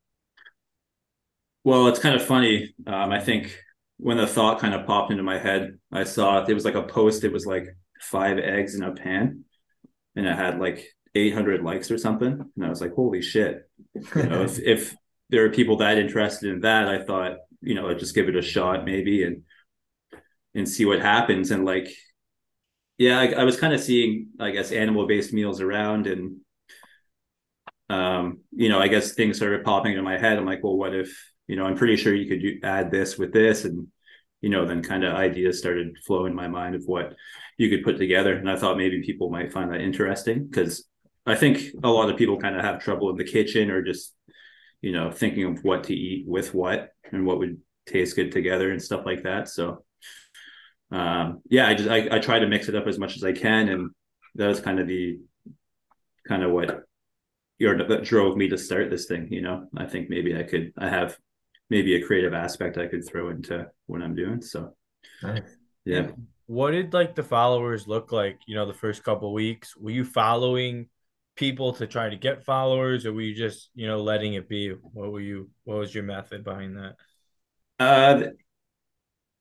Well, 1.64 1.88
it's 1.88 2.00
kind 2.00 2.16
of 2.16 2.24
funny. 2.24 2.74
Um, 2.88 3.12
I 3.12 3.20
think 3.20 3.58
when 4.02 4.18
the 4.18 4.26
thought 4.26 4.60
kind 4.60 4.74
of 4.74 4.88
popped 4.88 5.12
into 5.12 5.22
my 5.22 5.38
head, 5.38 5.78
I 5.92 6.06
saw 6.06 6.42
it. 6.42 6.50
It 6.50 6.56
was 6.56 6.66
like 6.66 6.74
a 6.74 6.82
post. 6.82 7.24
It 7.24 7.32
was 7.32 7.46
like 7.46 7.68
five 8.02 8.40
eggs 8.40 8.74
in 8.74 8.82
a 8.82 8.92
pan, 8.92 9.46
and 10.16 10.26
it 10.26 10.36
had 10.36 10.60
like 10.60 10.88
800 11.14 11.62
likes 11.62 11.92
or 11.92 12.00
something. 12.00 12.52
And 12.56 12.66
I 12.66 12.70
was 12.70 12.82
like, 12.82 12.96
holy 12.96 13.22
shit! 13.22 13.70
You 14.16 14.24
know, 14.24 14.42
if 14.44 14.58
if 14.60 14.96
there 15.30 15.46
are 15.46 15.52
people 15.52 15.78
that 15.78 16.00
interested 16.00 16.50
in 16.50 16.62
that, 16.62 16.88
I 16.88 17.04
thought, 17.04 17.38
you 17.62 17.76
know, 17.76 17.90
I'd 17.90 18.00
just 18.00 18.16
give 18.16 18.28
it 18.28 18.36
a 18.36 18.42
shot 18.42 18.86
maybe 18.86 19.24
and 19.24 19.44
and 20.56 20.68
see 20.68 20.86
what 20.86 21.00
happens. 21.00 21.52
And 21.52 21.64
like, 21.64 21.88
yeah, 22.98 23.20
I, 23.20 23.28
I 23.34 23.44
was 23.44 23.60
kind 23.60 23.74
of 23.74 23.82
seeing, 23.82 24.30
I 24.40 24.50
guess, 24.50 24.72
animal 24.72 25.08
based 25.08 25.32
meals 25.32 25.62
around 25.62 26.08
and. 26.08 26.38
Um, 27.90 28.40
you 28.54 28.70
know, 28.70 28.80
I 28.80 28.88
guess 28.88 29.12
things 29.16 29.36
started 29.36 29.66
popping 29.66 29.92
into 29.92 30.02
my 30.02 30.18
head. 30.18 30.38
I'm 30.38 30.46
like, 30.46 30.64
well, 30.64 30.78
what 30.78 30.96
if 30.96 31.14
you 31.52 31.58
know, 31.58 31.66
I'm 31.66 31.76
pretty 31.76 31.98
sure 31.98 32.16
you 32.16 32.30
could 32.30 32.66
add 32.66 32.92
this 32.92 33.18
with 33.18 33.34
this. 33.34 33.66
And, 33.66 33.88
you 34.40 34.48
know, 34.48 34.66
then 34.66 34.82
kind 34.82 35.04
of 35.04 35.16
ideas 35.16 35.60
started 35.60 35.98
flowing 36.08 36.32
in 36.32 36.36
my 36.36 36.48
mind 36.48 36.76
of 36.76 36.84
what 36.86 37.14
you 37.58 37.70
could 37.70 37.84
put 37.84 37.98
together. 37.98 38.34
And 38.34 38.50
I 38.50 38.56
thought 38.56 38.78
maybe 38.78 39.04
people 39.04 39.30
might 39.30 39.52
find 39.52 39.70
that 39.70 39.82
interesting 39.82 40.48
because 40.48 40.88
I 41.26 41.36
think 41.36 41.62
a 41.84 41.90
lot 41.90 42.10
of 42.10 42.16
people 42.16 42.40
kind 42.40 42.56
of 42.56 42.64
have 42.64 42.80
trouble 42.80 43.10
in 43.10 43.18
the 43.18 43.26
kitchen 43.26 43.70
or 43.70 43.82
just, 43.82 44.16
you 44.80 44.94
know, 44.94 45.12
thinking 45.12 45.44
of 45.44 45.62
what 45.66 45.84
to 45.84 45.94
eat 45.94 46.26
with 46.26 46.54
what 46.54 46.88
and 47.12 47.26
what 47.26 47.40
would 47.40 47.58
taste 47.86 48.16
good 48.16 48.32
together 48.32 48.72
and 48.72 48.82
stuff 48.82 49.06
like 49.06 49.24
that. 49.24 49.50
So, 49.50 49.84
um, 50.90 51.42
yeah, 51.50 51.68
I 51.68 51.74
just, 51.74 51.90
I, 51.90 52.16
I 52.16 52.20
try 52.20 52.40
to 52.40 52.48
mix 52.48 52.70
it 52.70 52.76
up 52.76 52.88
as 52.88 52.98
much 52.98 53.18
as 53.18 53.26
I 53.26 53.34
can. 53.34 53.68
And 53.68 53.90
that 54.36 54.48
was 54.48 54.62
kind 54.62 54.80
of 54.80 54.88
the, 54.88 55.20
kind 56.30 56.44
of 56.44 56.52
what 56.52 56.86
that 57.60 58.04
drove 58.06 58.38
me 58.38 58.48
to 58.50 58.58
start 58.58 58.90
this 58.90 59.06
thing 59.06 59.28
you 59.30 59.40
know 59.40 59.68
i 59.78 59.86
think 59.86 60.10
maybe 60.10 60.36
i 60.36 60.42
could 60.42 60.74
i 60.80 60.90
have 60.90 61.16
maybe 61.72 61.96
a 61.96 62.06
creative 62.06 62.34
aspect 62.36 62.78
I 62.78 62.86
could 62.88 63.08
throw 63.08 63.30
into 63.30 63.66
what 63.88 64.04
I'm 64.04 64.14
doing. 64.14 64.42
So 64.44 64.76
Nice. 65.24 65.58
yeah. 65.86 66.12
What 66.48 66.72
did 66.72 66.94
like 66.94 67.16
the 67.16 67.24
followers 67.24 67.88
look 67.88 68.12
like, 68.12 68.40
you 68.46 68.56
know, 68.56 68.66
the 68.66 68.74
first 68.74 69.04
couple 69.04 69.34
weeks? 69.34 69.76
Were 69.78 69.92
you 69.92 70.04
following 70.04 70.90
people 71.38 71.74
to 71.74 71.88
try 71.88 72.10
to 72.10 72.18
get 72.18 72.44
followers 72.44 73.06
or 73.06 73.14
were 73.14 73.22
you 73.22 73.34
just, 73.34 73.70
you 73.74 73.88
know, 73.88 74.02
letting 74.04 74.34
it 74.34 74.50
be? 74.50 74.70
What 74.72 75.12
were 75.12 75.22
you 75.22 75.50
what 75.64 75.78
was 75.78 75.96
your 75.96 76.04
method 76.04 76.44
behind 76.44 76.76
that? 76.78 76.96
Uh 77.80 78.22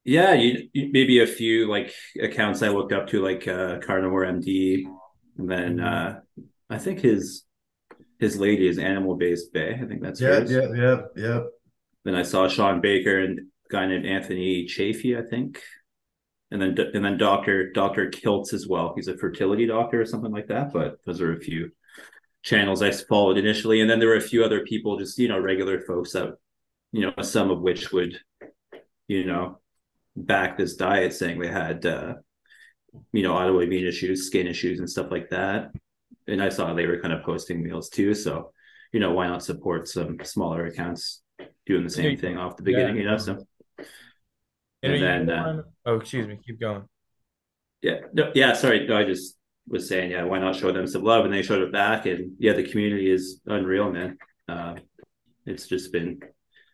yeah, 0.05 0.33
you, 0.33 0.69
you 0.73 0.91
maybe 0.93 1.21
a 1.21 1.27
few 1.27 1.69
like 1.69 1.93
accounts 2.21 2.63
I 2.63 2.69
looked 2.69 2.93
up 2.93 3.09
to 3.09 3.23
like 3.23 3.47
uh 3.47 3.79
Carnivore 3.81 4.25
MD 4.25 4.87
and 5.39 5.51
then 5.51 5.79
Mm-hmm. 5.79 5.85
uh 5.85 6.21
I 6.71 6.79
think 6.79 7.01
his 7.01 7.45
his 8.19 8.39
lady 8.39 8.69
is 8.69 8.79
animal 8.79 9.17
based 9.17 9.53
bay. 9.53 9.79
I 9.81 9.87
think 9.87 10.03
that's 10.03 10.21
Yep, 10.21 10.43
hers. 10.43 10.51
yeah, 10.51 10.69
yeah, 10.75 10.97
yep. 11.17 11.47
Then 12.05 12.15
I 12.15 12.23
saw 12.23 12.49
Shawn 12.49 12.81
Baker 12.81 13.19
and 13.19 13.39
a 13.39 13.43
guy 13.71 13.87
named 13.87 14.07
Anthony 14.07 14.67
Chaffee, 14.67 15.17
I 15.17 15.23
think. 15.23 15.61
And 16.51 16.61
then 16.61 16.77
and 16.95 17.05
then 17.05 17.17
Doctor 17.17 17.71
Doctor 17.71 18.11
Kiltz 18.11 18.53
as 18.53 18.67
well. 18.67 18.93
He's 18.97 19.09
a 19.09 19.17
fertility 19.17 19.67
doctor 19.67 20.01
or 20.01 20.07
something 20.07 20.33
like 20.33 20.49
that. 20.49 20.73
But 20.73 20.99
those 21.07 21.21
are 21.21 21.33
a 21.33 21.41
few 21.41 21.71
channels 22.43 22.83
I 22.83 22.91
followed 22.91 23.39
initially. 23.39 23.81
And 23.81 23.89
then 23.89 24.01
there 24.01 24.09
were 24.09 24.17
a 24.17 24.21
few 24.21 24.45
other 24.45 24.65
people, 24.65 24.99
just 24.99 25.19
you 25.19 25.29
know, 25.29 25.39
regular 25.39 25.81
folks 25.81 26.13
that, 26.13 26.35
you 26.93 27.03
know, 27.03 27.23
some 27.23 27.51
of 27.51 27.61
which 27.61 27.93
would, 27.93 28.19
you 29.07 29.27
know, 29.27 29.61
back 30.17 30.59
this 30.59 30.75
diet 30.75 31.13
saying 31.13 31.39
they 31.39 31.49
had 31.49 31.87
uh, 31.87 32.15
you 33.13 33.23
know, 33.23 33.35
autoimmune 33.35 33.87
issues, 33.87 34.27
skin 34.27 34.47
issues 34.47 34.79
and 34.79 34.91
stuff 34.91 35.11
like 35.11 35.31
that. 35.31 35.71
And 36.27 36.43
I 36.43 36.49
saw 36.49 36.73
they 36.75 36.87
were 36.87 37.01
kind 37.01 37.15
of 37.15 37.23
posting 37.23 37.63
meals 37.63 37.89
too. 37.89 38.15
So, 38.15 38.53
you 38.93 39.01
know, 39.01 39.13
why 39.13 39.27
not 39.27 39.45
support 39.45 39.89
some 39.89 40.19
smaller 40.23 40.67
accounts 40.67 41.23
doing 41.71 41.85
the 41.85 41.91
same 41.91 42.17
thing 42.19 42.37
off 42.37 42.57
the 42.57 42.63
beginning, 42.71 42.97
Yeah. 42.97 43.03
you 43.03 43.09
know? 43.11 43.19
So 43.19 43.33
And, 44.83 44.93
And 44.95 45.29
then, 45.29 45.31
uh, 45.31 45.63
oh, 45.87 45.97
excuse 45.97 46.27
me, 46.27 46.39
keep 46.45 46.59
going. 46.61 46.85
yeah, 47.83 47.99
no, 48.13 48.33
yeah, 48.35 48.53
sorry. 48.55 48.87
No, 48.87 48.97
I 48.97 49.05
just 49.05 49.37
was 49.69 49.89
saying, 49.89 50.11
yeah, 50.11 50.25
why 50.25 50.39
not 50.39 50.57
show 50.57 50.73
them 50.73 50.87
some 50.87 51.05
love? 51.05 51.25
And 51.25 51.33
they 51.35 51.43
showed 51.43 51.63
it 51.63 51.73
back. 51.73 52.07
And 52.07 52.33
yeah, 52.39 52.55
the 52.55 52.65
community 52.71 53.11
is 53.11 53.41
unreal, 53.47 53.93
man. 53.93 54.17
Uh, 54.49 54.75
it's 55.47 55.67
just 55.69 55.93
been 55.93 56.21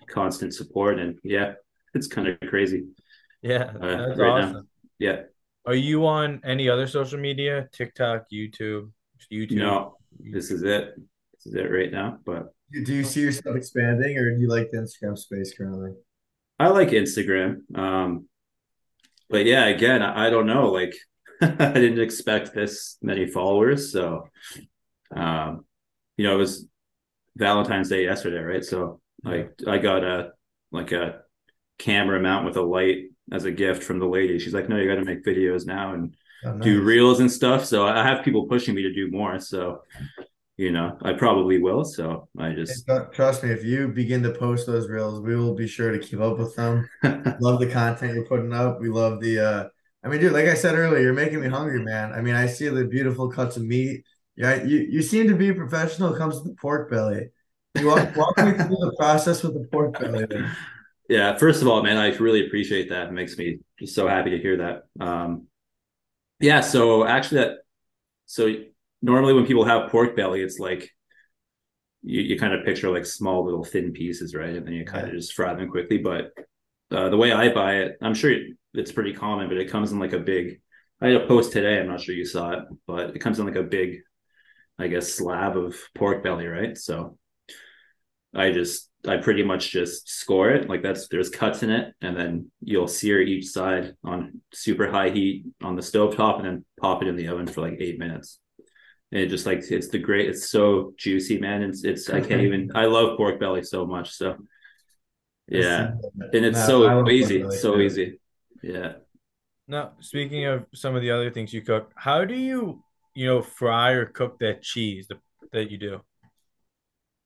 constant 0.09 0.55
support. 0.55 0.99
And 1.01 1.19
yeah, 1.25 1.55
it's 1.95 2.07
kind 2.07 2.29
of 2.29 2.39
crazy. 2.49 2.85
Yeah, 3.43 3.65
Uh, 3.81 4.07
that's 4.07 4.19
right 4.19 4.41
now. 4.41 4.49
awesome. 4.49 4.69
Yeah. 4.99 5.19
Are 5.67 5.75
you 5.75 6.07
on 6.07 6.41
any 6.45 6.69
other 6.69 6.87
social 6.87 7.19
media? 7.19 7.69
TikTok, 7.73 8.27
YouTube, 8.33 8.91
YouTube? 9.33 9.59
No, 9.67 9.99
this 10.35 10.51
is 10.53 10.63
it. 10.63 10.95
This 11.35 11.47
is 11.47 11.55
it 11.55 11.69
right 11.79 11.91
now. 11.91 12.19
But 12.25 12.55
Do 12.73 12.95
you 12.95 13.05
see 13.05 13.21
yourself 13.21 13.57
expanding 13.57 14.19
or 14.19 14.35
do 14.35 14.41
you 14.41 14.49
like 14.49 14.71
the 14.71 14.79
Instagram 14.79 15.17
space 15.17 15.57
currently? 15.57 15.93
I 16.59 16.69
like 16.69 16.89
Instagram. 16.89 17.59
Um, 17.77 18.29
but 19.29 19.45
yeah, 19.45 19.67
again, 19.67 20.03
I, 20.03 20.27
I 20.27 20.31
don't 20.31 20.47
know. 20.47 20.71
Like, 20.73 20.95
I 21.41 21.73
didn't 21.73 22.01
expect 22.01 22.55
this 22.55 22.97
many 23.03 23.27
followers. 23.27 23.93
So, 23.93 24.29
um, 25.15 25.65
you 26.17 26.27
know, 26.27 26.35
it 26.35 26.39
was 26.39 26.67
Valentine's 27.37 27.89
Day 27.89 28.05
yesterday, 28.05 28.39
right? 28.39 28.65
So, 28.65 29.01
like, 29.23 29.53
I 29.67 29.79
got 29.79 30.03
a 30.05 30.31
like 30.73 30.93
a 30.93 31.21
camera 31.79 32.21
mount 32.21 32.47
with 32.47 32.57
a 32.57 32.63
light 32.63 33.05
as 33.33 33.45
a 33.45 33.51
gift 33.51 33.83
from 33.83 33.99
the 33.99 34.07
lady. 34.07 34.39
She's 34.39 34.55
like, 34.55 34.69
"No, 34.69 34.77
you 34.77 34.89
got 34.89 34.97
to 34.97 35.05
make 35.05 35.25
videos 35.25 35.67
now 35.67 35.95
and 35.95 36.17
Oh, 36.45 36.59
do 36.59 36.83
reels 36.83 37.21
and 37.21 37.31
stuff." 37.31 37.65
So 37.65 37.87
I 37.87 38.03
have 38.03 38.25
people 38.25 38.47
pushing 38.47 38.75
me 38.75 38.83
to 38.83 38.93
do 38.95 39.11
more. 39.11 39.39
So, 39.41 39.83
you 40.57 40.73
know, 40.73 40.97
I 41.03 41.13
probably 41.13 41.59
will. 41.59 41.85
So 41.85 42.29
I 42.39 42.53
just 42.53 42.89
And 42.89 43.13
Trust 43.13 43.45
me, 43.45 43.51
if 43.51 43.65
you 43.65 43.89
begin 43.89 44.23
to 44.23 44.31
post 44.31 44.67
those 44.67 44.89
reels, 44.89 45.21
we 45.21 45.37
will 45.37 45.55
be 45.55 45.67
sure 45.67 45.93
to 45.93 45.99
keep 45.99 46.21
up 46.21 46.39
with 46.39 46.57
them. 46.57 46.89
Love 47.41 47.61
the 47.61 47.71
content 47.71 48.15
you're 48.15 48.27
putting 48.27 48.53
up. 48.53 48.81
We 48.81 48.89
love 48.89 49.21
the 49.21 49.39
uh 49.39 49.69
I 50.05 50.09
mean, 50.09 50.21
dude, 50.21 50.33
like 50.33 50.47
I 50.47 50.55
said 50.55 50.77
earlier, 50.77 51.01
you're 51.01 51.13
making 51.13 51.41
me 51.41 51.49
hungry, 51.49 51.83
man. 51.83 52.13
I 52.13 52.21
mean, 52.21 52.37
I 52.37 52.47
see 52.47 52.69
the 52.69 52.85
beautiful 52.85 53.29
cuts 53.29 53.57
of 53.57 53.65
meat. 53.65 54.05
Yeah, 54.37 54.63
you, 54.63 54.87
you 54.89 55.03
seem 55.03 55.27
to 55.29 55.35
be 55.35 55.49
a 55.49 55.55
professional 55.55 56.15
it 56.15 56.19
comes 56.19 56.41
to 56.41 56.49
the 56.49 56.55
pork 56.55 56.91
belly. 56.91 57.31
You 57.75 57.89
walk, 57.89 58.15
walk 58.17 58.37
me 58.39 58.53
through 58.53 58.69
the 58.69 58.95
process 58.99 59.43
with 59.43 59.55
the 59.55 59.67
pork 59.73 59.99
belly. 59.99 60.27
then. 60.31 60.55
Yeah, 61.09 61.37
first 61.37 61.63
of 61.63 61.69
all, 61.69 61.83
man, 61.83 61.97
I 61.97 62.15
really 62.17 62.47
appreciate 62.47 62.89
that. 62.91 63.09
It 63.09 63.13
makes 63.13 63.37
me 63.37 63.59
just 63.79 63.95
so 63.95 64.07
happy 64.07 64.31
to 64.31 64.39
hear 64.39 64.57
that. 64.59 65.05
Um, 65.05 65.49
yeah, 66.41 66.61
so 66.61 67.05
actually, 67.05 67.39
that 67.39 67.59
so 68.27 68.55
normally 69.07 69.35
when 69.35 69.47
people 69.47 69.65
have 69.65 69.91
pork 69.91 70.17
belly, 70.17 70.43
it's 70.43 70.59
like 70.59 70.91
you, 72.03 72.21
you 72.23 72.39
kind 72.39 72.53
of 72.53 72.65
picture 72.65 72.91
like 72.91 73.07
small 73.07 73.45
little 73.45 73.65
thin 73.65 73.93
pieces, 73.93 74.35
right? 74.35 74.57
And 74.57 74.67
then 74.67 74.75
you 74.75 74.85
kind 74.85 75.07
of 75.07 75.13
just 75.13 75.33
fry 75.33 75.55
them 75.55 75.71
quickly. 75.71 75.99
But 75.99 76.33
uh, 76.91 77.09
the 77.09 77.17
way 77.17 77.33
I 77.33 77.55
buy 77.55 77.77
it, 77.77 77.99
I'm 78.03 78.15
sure 78.15 78.37
it's 78.75 78.93
pretty 78.93 79.13
common, 79.13 79.49
but 79.49 79.59
it 79.59 79.71
comes 79.71 79.93
in 79.93 80.01
like 80.01 80.13
a 80.13 80.19
big. 80.19 80.61
I 81.01 81.09
had 81.09 81.23
a 81.23 81.27
post 81.27 81.53
today. 81.53 81.79
I'm 81.79 81.87
not 81.87 82.01
sure 82.01 82.15
you 82.15 82.25
saw 82.25 82.51
it, 82.51 82.65
but 82.87 83.11
it 83.11 83.21
comes 83.21 83.39
in 83.39 83.47
like 83.47 83.55
a 83.55 83.63
big, 83.63 84.01
I 84.79 84.89
guess, 84.89 85.13
slab 85.13 85.57
of 85.57 85.77
pork 85.95 86.25
belly, 86.25 86.47
right? 86.47 86.77
So 86.77 87.17
I 88.35 88.51
just 88.51 88.91
I 89.07 89.19
pretty 89.19 89.45
much 89.45 89.71
just 89.71 90.09
score 90.09 90.51
it 90.51 90.69
like 90.69 90.83
that's 90.83 91.07
there's 91.09 91.31
cuts 91.31 91.63
in 91.63 91.71
it, 91.71 91.95
and 92.01 92.17
then 92.17 92.51
you'll 92.61 92.89
sear 92.89 93.21
each 93.21 93.47
side 93.47 93.95
on 94.03 94.41
super 94.53 94.91
high 94.91 95.11
heat 95.11 95.45
on 95.63 95.77
the 95.77 95.83
stove 95.83 96.17
top, 96.17 96.39
and 96.39 96.47
then 96.47 96.65
pop 96.81 97.03
it 97.03 97.09
in 97.09 97.15
the 97.15 97.29
oven 97.29 97.47
for 97.47 97.61
like 97.61 97.77
eight 97.79 98.01
minutes. 98.01 98.41
And 99.13 99.21
it 99.21 99.29
just 99.29 99.47
like 99.47 99.61
it's 99.71 99.89
the 99.89 99.99
great, 99.99 100.29
it's 100.29 100.51
so 100.51 100.93
juicy, 100.99 101.39
man. 101.39 101.63
It's 101.63 101.85
it's 101.85 102.11
I 102.11 102.21
can't 102.21 102.43
even. 102.43 102.73
I 102.75 102.87
love 102.87 103.17
pork 103.17 103.39
belly 103.39 103.63
so 103.63 103.87
much, 103.87 104.13
so 104.13 104.37
yeah, 105.49 105.93
and 106.33 106.45
it's 106.45 106.59
No, 106.59 106.67
so 106.67 107.09
easy, 107.09 107.43
belly, 107.43 107.57
so 107.57 107.75
too. 107.75 107.81
easy. 107.83 108.21
Yeah. 108.63 108.95
Now, 109.69 109.93
speaking 110.01 110.45
of 110.45 110.67
some 110.75 110.95
of 110.97 111.03
the 111.03 111.11
other 111.11 111.31
things 111.31 111.53
you 111.53 111.63
cook, 111.63 111.93
how 111.97 112.25
do 112.25 112.35
you, 112.35 112.83
you 113.15 113.27
know, 113.27 113.43
fry 113.43 113.93
or 113.93 114.07
cook 114.07 114.39
that 114.41 114.63
cheese 114.63 115.07
that, 115.09 115.19
that 115.53 115.71
you 115.71 115.79
do? 115.79 116.01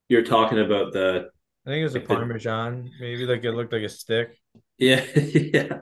You're 0.08 0.25
talking 0.25 0.58
about 0.58 0.92
the 0.92 1.30
I 1.66 1.70
think 1.70 1.80
it 1.80 1.84
was 1.84 1.94
a 1.94 1.99
Like 1.99 2.08
the- 2.08 2.14
Parmesan, 2.14 2.90
maybe 3.00 3.26
like 3.26 3.44
it 3.44 3.52
looked 3.52 3.72
like 3.72 3.82
a 3.82 3.88
stick. 3.88 4.37
yeah 4.78 5.04
yeah. 5.16 5.80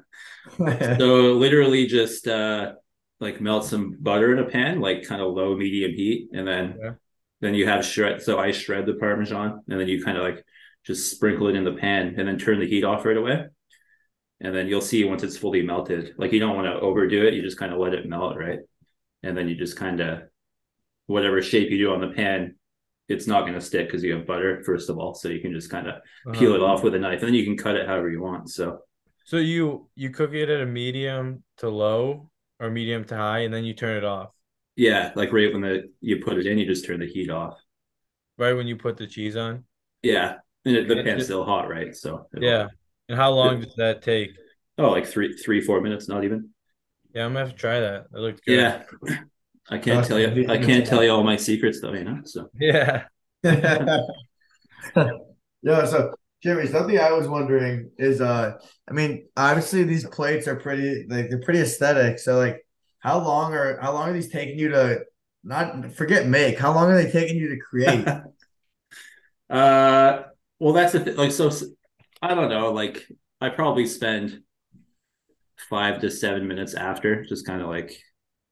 So 0.99 1.33
literally 1.35 1.87
just 1.87 2.27
uh 2.27 2.75
like 3.21 3.41
melt 3.41 3.65
some 3.65 3.97
butter 4.01 4.33
in 4.33 4.39
a 4.39 4.45
pan, 4.49 4.81
like 4.81 5.05
kind 5.07 5.21
of 5.23 5.33
low 5.35 5.57
medium 5.57 5.93
heat, 5.93 6.29
and 6.33 6.47
then 6.47 6.79
Yeah. 6.81 6.95
then 7.41 7.55
you 7.55 7.67
have 7.67 7.85
shred. 7.85 8.23
So 8.23 8.39
I 8.39 8.53
shred 8.53 8.87
the 8.87 8.95
parmesan, 8.95 9.63
and 9.69 9.81
then 9.81 9.89
you 9.89 10.05
kind 10.05 10.19
of 10.19 10.25
like 10.25 10.45
just 10.85 11.11
sprinkle 11.11 11.49
it 11.49 11.57
in 11.57 11.65
the 11.65 11.75
pan, 11.75 12.15
and 12.19 12.29
then 12.29 12.39
turn 12.39 12.61
the 12.61 12.69
heat 12.69 12.85
off 12.85 13.05
right 13.05 13.17
away. 13.17 13.47
And 14.41 14.55
then 14.55 14.69
you'll 14.69 14.81
see 14.81 15.05
once 15.05 15.23
it's 15.25 15.37
fully 15.37 15.63
melted. 15.63 16.15
Like 16.17 16.33
you 16.33 16.39
don't 16.41 16.55
want 16.57 16.67
to 16.69 16.81
overdo 16.81 17.27
it; 17.27 17.35
you 17.35 17.43
just 17.43 17.59
kind 17.59 17.73
of 17.73 17.79
let 17.81 17.95
it 17.95 18.07
melt, 18.09 18.37
right? 18.39 18.61
And 19.23 19.37
then 19.37 19.49
you 19.49 19.57
just 19.57 19.77
kind 19.77 20.01
of 20.01 20.23
whatever 21.07 21.43
shape 21.43 21.71
you 21.71 21.79
do 21.79 21.93
on 21.93 22.01
the 22.01 22.09
pan, 22.15 22.57
it's 23.09 23.27
not 23.27 23.43
going 23.43 23.55
to 23.55 23.61
stick 23.61 23.87
because 23.89 24.05
you 24.05 24.15
have 24.15 24.27
butter 24.27 24.63
first 24.65 24.91
of 24.91 24.99
all. 24.99 25.15
So 25.15 25.29
you 25.29 25.41
can 25.41 25.53
just 25.53 25.71
kind 25.71 25.89
of 25.89 25.97
peel 26.33 26.55
it 26.55 26.61
Uh-huh. 26.61 26.65
off 26.65 26.83
with 26.85 26.95
a 26.95 26.99
knife, 26.99 27.21
and 27.21 27.29
then 27.29 27.35
you 27.35 27.45
can 27.45 27.57
cut 27.57 27.77
it 27.77 27.87
however 27.87 28.11
you 28.11 28.23
want. 28.23 28.51
So 28.51 28.81
So 29.25 29.37
you 29.37 29.91
you 29.95 30.11
cook 30.11 30.33
it 30.33 30.49
at 30.49 30.61
a 30.61 30.67
medium 30.67 31.45
to 31.59 31.69
low 31.69 32.31
or 32.61 32.71
medium 32.71 33.05
to 33.05 33.17
high, 33.17 33.41
and 33.41 33.53
then 33.55 33.65
you 33.65 33.75
turn 33.75 33.97
it 33.97 34.05
off 34.05 34.31
yeah, 34.77 35.11
like 35.17 35.33
right 35.33 35.53
when 35.53 35.63
the 35.63 35.91
you 36.01 36.23
put 36.23 36.39
it 36.39 36.47
in, 36.47 36.57
you 36.57 36.65
just 36.65 36.87
turn 36.87 37.01
the 37.01 37.07
heat 37.07 37.31
off. 37.31 37.59
right 38.37 38.53
when 38.53 38.69
you 38.69 38.77
put 38.77 38.97
the 38.97 39.09
cheese 39.09 39.37
on. 39.37 39.65
Yeah, 40.03 40.37
and 40.65 40.77
it, 40.77 40.87
the 40.87 40.99
It's 40.99 41.05
pan's 41.05 41.17
just- 41.19 41.27
still 41.27 41.45
hot, 41.45 41.69
right? 41.69 41.95
So 41.97 42.29
Yeah. 42.39 42.69
And 43.09 43.19
how 43.19 43.31
long 43.33 43.61
does 43.63 43.75
that 43.77 44.03
take? 44.03 44.31
oh, 44.79 44.91
like 44.91 45.07
three, 45.07 45.33
three, 45.37 45.61
four 45.61 45.81
minutes, 45.81 46.09
not 46.09 46.23
even. 46.25 46.51
Yeah, 47.13 47.25
I'm 47.25 47.33
gonna 47.33 47.47
have 47.47 47.55
to 47.57 47.61
try 47.61 47.81
that. 47.81 48.07
That 48.13 48.21
looked 48.21 48.45
good. 48.45 48.59
Yeah, 48.61 48.83
I 49.69 49.79
can't 49.79 50.07
tell 50.07 50.21
you. 50.21 50.47
I 50.49 50.59
can't 50.59 50.87
tell 50.87 51.03
you 51.03 51.11
all 51.11 51.25
my 51.25 51.37
secrets, 51.37 51.81
though. 51.81 51.95
You 51.95 52.05
know, 52.05 52.21
so 52.25 52.49
Yeah. 52.61 53.05
Yeah, 55.63 55.85
so 55.87 56.15
Jimmy, 56.43 56.67
something 56.67 56.99
I 56.99 57.13
was 57.13 57.29
wondering 57.29 57.91
is 57.99 58.21
uh 58.21 58.59
I 58.89 58.93
mean, 58.93 59.29
obviously 59.37 59.85
these 59.85 60.07
plates 60.07 60.47
are 60.47 60.57
pretty 60.57 61.07
like 61.09 61.31
they're 61.31 61.41
pretty 61.41 61.61
aesthetic. 61.61 62.19
So 62.19 62.39
like 62.39 62.65
how 63.01 63.19
long 63.19 63.55
are 63.55 63.79
how 63.81 63.93
long 63.93 64.11
are 64.11 64.13
these 64.13 64.31
taking 64.31 64.59
you 64.59 64.69
to 64.71 65.01
not 65.45 65.93
forget 65.93 66.27
make, 66.27 66.59
how 66.59 66.75
long 66.75 66.91
are 66.91 67.03
they 67.03 67.11
taking 67.11 67.37
you 67.37 67.49
to 67.49 67.59
create? 67.59 68.07
uh, 69.51 70.23
well, 70.59 70.73
that's 70.73 70.93
the 70.93 71.01
thing. 71.01 71.17
Like, 71.17 71.33
so 71.33 71.51
I 72.21 72.35
don't 72.35 72.51
know. 72.51 72.73
Like, 72.73 73.07
I 73.41 73.49
probably 73.49 73.87
spend 73.87 74.43
five 75.71 76.01
to 76.01 76.11
seven 76.11 76.47
minutes 76.49 76.75
after, 76.75 77.25
just 77.25 77.47
kind 77.47 77.63
of 77.63 77.69
like, 77.69 77.97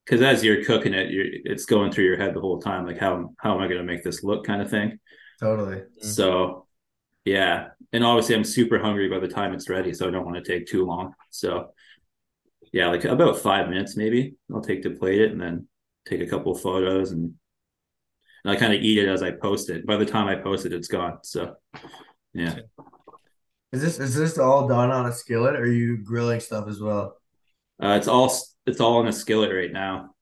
because 0.05 0.23
as 0.23 0.45
you're 0.45 0.65
cooking 0.65 0.95
it, 0.95 1.11
you're 1.11 1.27
it's 1.45 1.67
going 1.67 1.91
through 1.91 2.05
your 2.05 2.17
head 2.17 2.35
the 2.35 2.41
whole 2.41 2.61
time. 2.61 2.87
Like, 2.87 2.99
how 2.99 3.35
how 3.39 3.55
am 3.55 3.61
I 3.61 3.67
going 3.67 3.79
to 3.79 3.85
make 3.85 4.05
this 4.05 4.23
look, 4.23 4.47
kind 4.47 4.63
of 4.63 4.71
thing. 4.71 4.99
Totally. 5.41 5.83
So, 6.01 6.66
yeah. 7.27 7.69
And 7.93 8.05
obviously, 8.05 8.35
I'm 8.35 8.45
super 8.45 8.79
hungry 8.79 9.09
by 9.09 9.19
the 9.19 9.29
time 9.29 9.53
it's 9.53 9.69
ready, 9.69 9.93
so 9.93 10.09
I 10.09 10.11
don't 10.11 10.25
want 10.25 10.43
to 10.43 10.53
take 10.53 10.67
too 10.67 10.87
long. 10.87 11.13
So, 11.31 11.73
yeah, 12.73 12.89
like 12.89 13.05
about 13.05 13.39
five 13.39 13.69
minutes 13.69 13.97
maybe 13.97 14.35
I'll 14.53 14.61
take 14.61 14.83
to 14.83 14.91
plate 14.91 15.21
it 15.21 15.33
and 15.33 15.41
then 15.41 15.69
take 16.07 16.21
a 16.21 16.27
couple 16.27 16.53
of 16.53 16.61
photos 16.61 17.11
and, 17.11 17.35
and 18.45 18.53
I 18.53 18.57
kind 18.57 18.73
of 18.73 18.81
eat 18.81 18.99
it 18.99 19.09
as 19.09 19.23
I 19.23 19.33
post 19.33 19.71
it. 19.71 19.87
By 19.87 19.97
the 19.97 20.07
time 20.07 20.29
I 20.29 20.37
post 20.37 20.67
it, 20.67 20.73
it's 20.73 20.89
gone. 20.89 21.19
So, 21.23 21.57
yeah. 22.33 22.61
Is 23.73 23.83
this 23.83 23.99
is 23.99 24.15
this 24.15 24.39
all 24.39 24.69
done 24.69 24.91
on 24.91 25.07
a 25.07 25.13
skillet 25.13 25.57
or 25.57 25.63
are 25.63 25.67
you 25.67 25.99
grilling 25.99 26.41
stuff 26.41 26.69
as 26.69 26.81
well? 26.81 27.17
Uh, 27.83 27.97
it's 27.99 28.09
all 28.09 28.33
it's 28.67 28.81
all 28.81 28.99
on 28.99 29.09
a 29.09 29.13
skillet 29.13 29.53
right 29.53 29.73
now. 29.73 30.15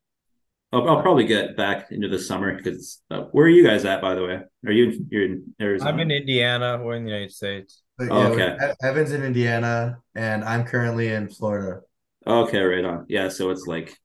I'll, 0.75 0.89
I'll 0.89 1.03
probably 1.03 1.25
get 1.25 1.57
back 1.57 1.93
into 1.93 2.09
the 2.09 2.19
summer 2.19 2.57
because 2.57 3.01
uh, 3.11 3.23
where 3.33 3.47
are 3.47 3.51
you 3.51 3.65
guys 3.65 3.85
at, 3.85 4.03
by 4.03 4.15
the 4.15 4.25
way? 4.25 4.41
Are 4.67 4.73
you 4.73 5.07
you're 5.11 5.25
in 5.25 5.55
Arizona? 5.61 5.91
I'm 5.91 6.01
in 6.01 6.11
Indiana. 6.11 6.81
We're 6.83 6.97
in 6.97 7.05
the 7.05 7.11
United 7.11 7.33
States. 7.33 7.83
But 7.97 8.09
Oh, 8.11 8.37
yeah, 8.37 8.57
okay. 8.57 8.73
Evan's 8.83 9.13
in 9.13 9.23
Indiana 9.23 9.99
and 10.15 10.45
I'm 10.45 10.65
currently 10.65 11.09
in 11.09 11.29
Florida. 11.29 11.83
Okay, 12.27 12.61
right 12.61 12.85
on. 12.85 13.07
Yeah, 13.09 13.29
so 13.29 13.51
it's 13.51 13.67
like 13.67 13.97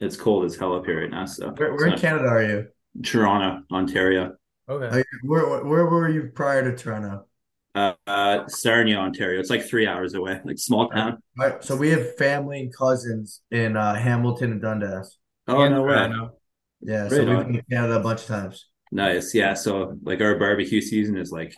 it's 0.00 0.16
cold 0.16 0.44
as 0.44 0.56
hell 0.56 0.74
up 0.74 0.86
here 0.86 1.02
right 1.02 1.10
now. 1.10 1.24
So 1.26 1.50
Where, 1.50 1.72
it's 1.72 1.82
where 1.82 1.92
in 1.92 1.98
Canada 1.98 2.26
are 2.28 2.42
you? 2.42 2.68
Toronto, 3.04 3.62
Ontario, 3.72 4.34
Okay. 4.68 4.86
Are 4.86 4.98
you- 4.98 5.04
Where, 5.22 5.64
where 5.64 5.86
were 5.86 6.08
you 6.08 6.30
prior 6.34 6.68
to 6.68 6.76
Toronto? 6.76 7.26
uh, 7.74 7.92
uh, 8.08 8.48
Sarnia, 8.48 8.96
Ontario. 8.96 9.38
It's 9.38 9.50
like 9.50 9.64
three 9.64 9.86
hours 9.86 10.14
away, 10.14 10.40
like 10.44 10.58
small 10.58 10.88
town. 10.88 11.22
All 11.38 11.48
right, 11.48 11.62
so 11.62 11.76
we 11.76 11.90
have 11.90 12.16
family 12.16 12.60
and 12.60 12.74
cousins 12.74 13.40
in 13.52 13.76
uh, 13.76 13.94
Hamilton 13.94 14.52
and 14.52 14.60
Dundas. 14.62 15.16
Oh 15.48 15.62
And 15.62 15.74
no 15.74 15.82
way! 15.82 15.94
Toronto. 15.94 16.32
Yeah, 16.80 17.08
so 17.08 17.16
Right 17.18 17.28
we've 17.28 17.38
on. 17.38 17.46
been 17.46 17.54
to 17.54 17.62
Canada 17.70 17.96
a 17.96 18.02
bunch 18.02 18.20
of 18.22 18.26
times. 18.26 18.66
Nice. 18.90 19.34
Yeah. 19.34 19.54
So 19.54 19.98
like 20.02 20.20
our 20.20 20.38
barbecue 20.38 20.80
season 20.80 21.16
is 21.16 21.30
like 21.30 21.54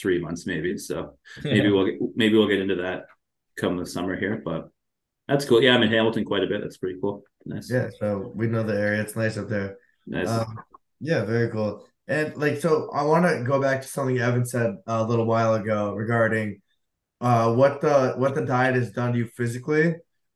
three 0.00 0.18
months 0.20 0.46
maybe. 0.46 0.78
So 0.78 1.18
maybe 1.44 1.70
we'll 1.70 1.86
get, 1.86 1.94
maybe 2.16 2.36
we'll 2.36 2.48
get 2.48 2.60
into 2.60 2.76
that 2.76 3.04
come 3.56 3.76
the 3.76 3.86
summer 3.86 4.16
here. 4.16 4.40
But 4.44 4.68
that's 5.28 5.44
cool. 5.44 5.62
Yeah, 5.62 5.74
I'm 5.74 5.82
in 5.82 5.90
Hamilton 5.90 6.24
quite 6.24 6.42
a 6.42 6.46
bit. 6.46 6.60
That's 6.62 6.78
pretty 6.78 6.98
cool. 7.00 7.22
Nice. 7.46 7.70
Yeah, 7.70 7.90
so 7.98 8.32
we 8.34 8.46
know 8.48 8.62
the 8.62 8.74
area. 8.78 9.00
It's 9.00 9.16
nice 9.16 9.36
up 9.36 9.48
there. 9.48 9.76
Nice. 10.06 10.28
Um, 10.28 10.58
yeah, 11.00 11.24
very 11.24 11.48
cool. 11.50 11.86
And 12.08 12.36
like, 12.36 12.60
so 12.60 12.90
I 12.92 13.04
want 13.04 13.24
to 13.26 13.44
go 13.44 13.60
back 13.60 13.82
to 13.82 13.88
something 13.88 14.18
Evan 14.18 14.44
said 14.44 14.76
a 14.86 15.04
little 15.04 15.26
while 15.26 15.54
ago 15.54 15.92
regarding 15.94 16.60
uh 17.20 17.54
what 17.54 17.80
the 17.80 18.14
what 18.16 18.34
the 18.34 18.44
diet 18.44 18.74
has 18.74 18.90
done 18.90 19.12
to 19.12 19.18
you 19.18 19.26
physically, 19.26 19.94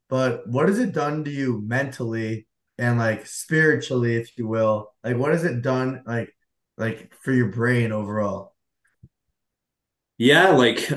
but 0.09 0.47
what 0.49 0.69
has 0.69 0.79
it 0.79 0.93
done 0.93 1.25
to 1.25 1.31
you 1.31 1.61
mentally 1.67 2.47
and 2.78 2.99
like 2.99 3.26
spiritually, 3.26 4.16
if 4.16 4.37
you 4.38 4.47
will? 4.49 4.95
Like, 5.04 5.16
what 5.16 5.33
has 5.33 5.45
it 5.45 5.62
done 5.62 6.02
like 6.06 6.35
like 6.76 7.14
for 7.23 7.33
your 7.33 7.49
brain 7.49 7.92
overall? 7.92 8.54
yeah, 10.18 10.50
like 10.50 10.88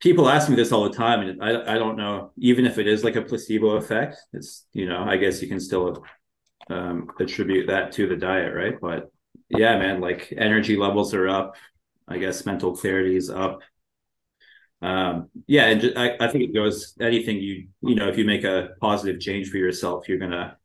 people 0.00 0.28
ask 0.28 0.48
me 0.48 0.56
this 0.56 0.72
all 0.72 0.84
the 0.84 0.96
time, 0.96 1.20
and 1.20 1.42
I 1.42 1.74
I 1.74 1.78
don't 1.78 1.96
know. 1.96 2.32
Even 2.38 2.66
if 2.66 2.78
it 2.78 2.86
is 2.86 3.04
like 3.04 3.16
a 3.16 3.22
placebo 3.22 3.72
effect, 3.76 4.16
it's 4.32 4.66
you 4.72 4.86
know 4.86 5.02
I 5.04 5.16
guess 5.16 5.42
you 5.42 5.48
can 5.48 5.60
still 5.60 6.04
um, 6.70 7.10
attribute 7.20 7.68
that 7.68 7.92
to 7.92 8.08
the 8.08 8.16
diet, 8.16 8.54
right? 8.54 8.76
But 8.80 9.12
yeah, 9.50 9.78
man, 9.78 10.00
like 10.00 10.32
energy 10.36 10.76
levels 10.76 11.14
are 11.14 11.28
up. 11.28 11.56
I 12.08 12.18
guess 12.18 12.46
mental 12.46 12.76
clarity 12.76 13.16
is 13.16 13.30
up. 13.30 13.60
Um, 14.82 15.28
yeah, 15.46 15.66
and 15.66 15.80
ju- 15.80 15.92
I, 15.96 16.16
I 16.20 16.28
think 16.28 16.44
it 16.44 16.54
goes 16.54 16.94
anything 17.00 17.36
you 17.36 17.68
you 17.82 17.94
know 17.94 18.08
if 18.08 18.16
you 18.16 18.24
make 18.24 18.44
a 18.44 18.70
positive 18.80 19.20
change 19.20 19.50
for 19.50 19.58
yourself, 19.58 20.08
you're 20.08 20.18
gonna 20.18 20.56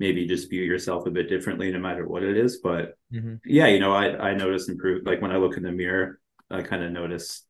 maybe 0.00 0.26
just 0.26 0.50
view 0.50 0.62
yourself 0.62 1.06
a 1.06 1.10
bit 1.12 1.28
differently 1.28 1.70
no 1.70 1.78
matter 1.78 2.08
what 2.08 2.24
it 2.24 2.36
is. 2.36 2.58
But 2.58 2.96
hmm 3.12 3.36
yeah, 3.44 3.68
you 3.68 3.78
know, 3.80 3.92
I 3.92 4.30
I 4.30 4.34
notice 4.34 4.68
improve 4.68 5.06
like 5.06 5.22
when 5.22 5.32
I 5.32 5.36
look 5.36 5.56
in 5.56 5.62
the 5.62 5.72
mirror, 5.72 6.18
I 6.50 6.62
kind 6.62 6.82
of 6.82 6.90
notice, 6.92 7.46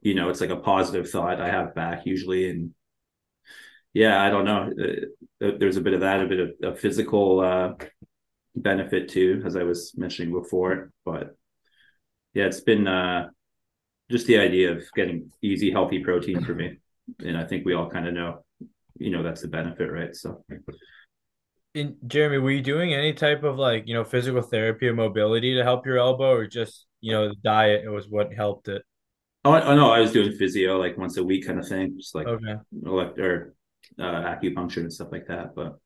you 0.00 0.14
know, 0.14 0.30
it's 0.30 0.40
like 0.40 0.50
a 0.50 0.56
positive 0.56 1.10
thought 1.10 1.40
I 1.40 1.50
have 1.50 1.74
back 1.74 2.06
usually, 2.06 2.50
and 2.50 2.74
yeah, 3.92 4.22
I 4.22 4.30
don't 4.30 4.44
know, 4.44 4.70
uh, 5.42 5.50
there's 5.58 5.76
a 5.76 5.82
bit 5.82 5.94
of 5.94 6.00
that, 6.00 6.20
a 6.22 6.26
bit 6.26 6.40
of 6.40 6.50
a 6.62 6.76
physical 6.76 7.40
uh, 7.40 7.74
benefit 8.56 9.08
too, 9.10 9.42
as 9.46 9.56
I 9.56 9.64
was 9.64 9.94
mentioning 9.96 10.32
before, 10.32 10.92
but 11.04 11.36
yeah, 12.34 12.46
it's 12.46 12.60
been 12.60 12.88
uh, 12.88 13.28
just 14.10 14.26
the 14.26 14.38
idea 14.38 14.72
of 14.72 14.84
getting 14.94 15.32
easy, 15.42 15.70
healthy 15.70 16.00
protein 16.04 16.42
for 16.42 16.54
me, 16.54 16.78
and 17.24 17.36
I 17.36 17.44
think 17.44 17.66
we 17.66 17.74
all 17.74 17.90
kind 17.90 18.08
of 18.08 18.14
know, 18.14 18.44
you 18.98 19.10
know, 19.10 19.22
that's 19.22 19.42
the 19.42 19.48
benefit, 19.48 19.92
right? 19.92 20.14
So. 20.16 20.44
And 21.74 21.96
Jeremy, 22.06 22.38
were 22.38 22.50
you 22.50 22.62
doing 22.62 22.92
any 22.92 23.14
type 23.14 23.44
of 23.44 23.56
like, 23.58 23.84
you 23.86 23.94
know, 23.94 24.04
physical 24.04 24.42
therapy 24.42 24.88
or 24.88 24.94
mobility 24.94 25.54
to 25.56 25.62
help 25.64 25.86
your 25.86 25.98
elbow 25.98 26.30
or 26.32 26.46
just, 26.46 26.86
you 27.00 27.12
know, 27.12 27.28
the 27.28 27.34
diet 27.36 27.84
it 27.84 27.88
was 27.88 28.08
what 28.08 28.32
helped 28.32 28.68
it? 28.68 28.82
Oh, 29.44 29.52
I 29.52 29.74
know. 29.74 29.90
I 29.90 30.00
was 30.00 30.12
doing 30.12 30.32
physio 30.32 30.78
like 30.78 30.96
once 30.96 31.16
a 31.16 31.24
week 31.24 31.46
kind 31.46 31.58
of 31.58 31.66
thing, 31.66 31.96
just 31.96 32.14
like 32.14 32.28
Okay. 32.28 32.56
elect 32.84 33.18
or 33.18 33.54
uh, 33.98 34.02
acupuncture 34.02 34.78
and 34.78 34.92
stuff 34.92 35.08
like 35.10 35.26
that. 35.26 35.54
But 35.54 35.78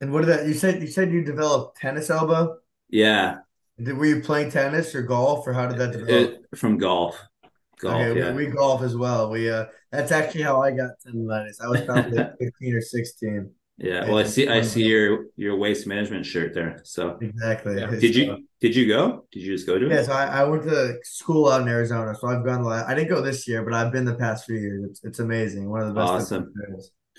And 0.00 0.10
what 0.12 0.20
did 0.22 0.28
that 0.30 0.46
you 0.46 0.54
said 0.54 0.80
you 0.80 0.88
said 0.88 1.12
you 1.12 1.22
developed 1.24 1.76
tennis 1.78 2.08
elbow? 2.10 2.58
yeah, 2.88 3.38
Did, 3.82 3.96
were 3.96 4.04
you 4.04 4.20
playing 4.20 4.50
tennis 4.50 4.94
or 4.94 5.00
golf 5.02 5.46
or 5.46 5.54
how 5.54 5.66
did 5.66 5.78
that 5.78 5.92
develop? 5.92 6.34
it, 6.52 6.56
from 6.56 6.78
golf, 6.78 7.20
golf. 7.80 8.08
Okay, 8.08 8.12
yeah, 8.14 8.32
we, 8.32 8.46
we 8.46 8.46
golf 8.46 8.82
as 8.82 8.96
well. 8.96 9.30
We 9.30 9.48
uh 9.50 9.66
that's 9.92 10.10
actually 10.12 10.42
how 10.42 10.60
I 10.62 10.72
got 10.72 10.90
tendonitis. 11.06 11.60
I 11.60 11.68
was 11.68 11.82
probably 11.82 12.26
15 12.40 12.74
or 12.74 12.80
16. 12.80 13.52
Yeah. 13.78 14.06
Well, 14.06 14.18
I 14.18 14.24
see. 14.24 14.48
I 14.48 14.62
see 14.62 14.84
your 14.84 15.26
your 15.36 15.56
waste 15.56 15.86
management 15.86 16.24
shirt 16.26 16.54
there. 16.54 16.80
So 16.84 17.18
Exactly. 17.20 17.78
Yeah. 17.80 17.90
did 17.90 18.14
you 18.14 18.46
did 18.60 18.74
you 18.74 18.88
go? 18.88 19.26
Did 19.32 19.42
you 19.42 19.52
just 19.54 19.66
go 19.66 19.78
to 19.78 19.86
Yeah, 19.88 19.96
it? 20.00 20.04
so 20.06 20.12
I, 20.12 20.40
I 20.40 20.44
went 20.44 20.62
to 20.64 20.98
school 21.04 21.48
out 21.48 21.62
in 21.62 21.68
Arizona, 21.68 22.14
so 22.14 22.28
I've 22.28 22.44
gone. 22.44 22.66
I 22.66 22.94
didn't 22.94 23.10
go 23.10 23.20
this 23.20 23.46
year, 23.46 23.62
but 23.62 23.74
I've 23.74 23.92
been 23.92 24.04
the 24.04 24.14
past 24.14 24.46
few 24.46 24.56
years. 24.56 24.84
It's 24.90 25.04
it's 25.04 25.18
amazing. 25.18 25.68
One 25.68 25.82
of 25.82 25.88
the 25.88 25.94
best. 25.94 26.10
Awesome. 26.10 26.52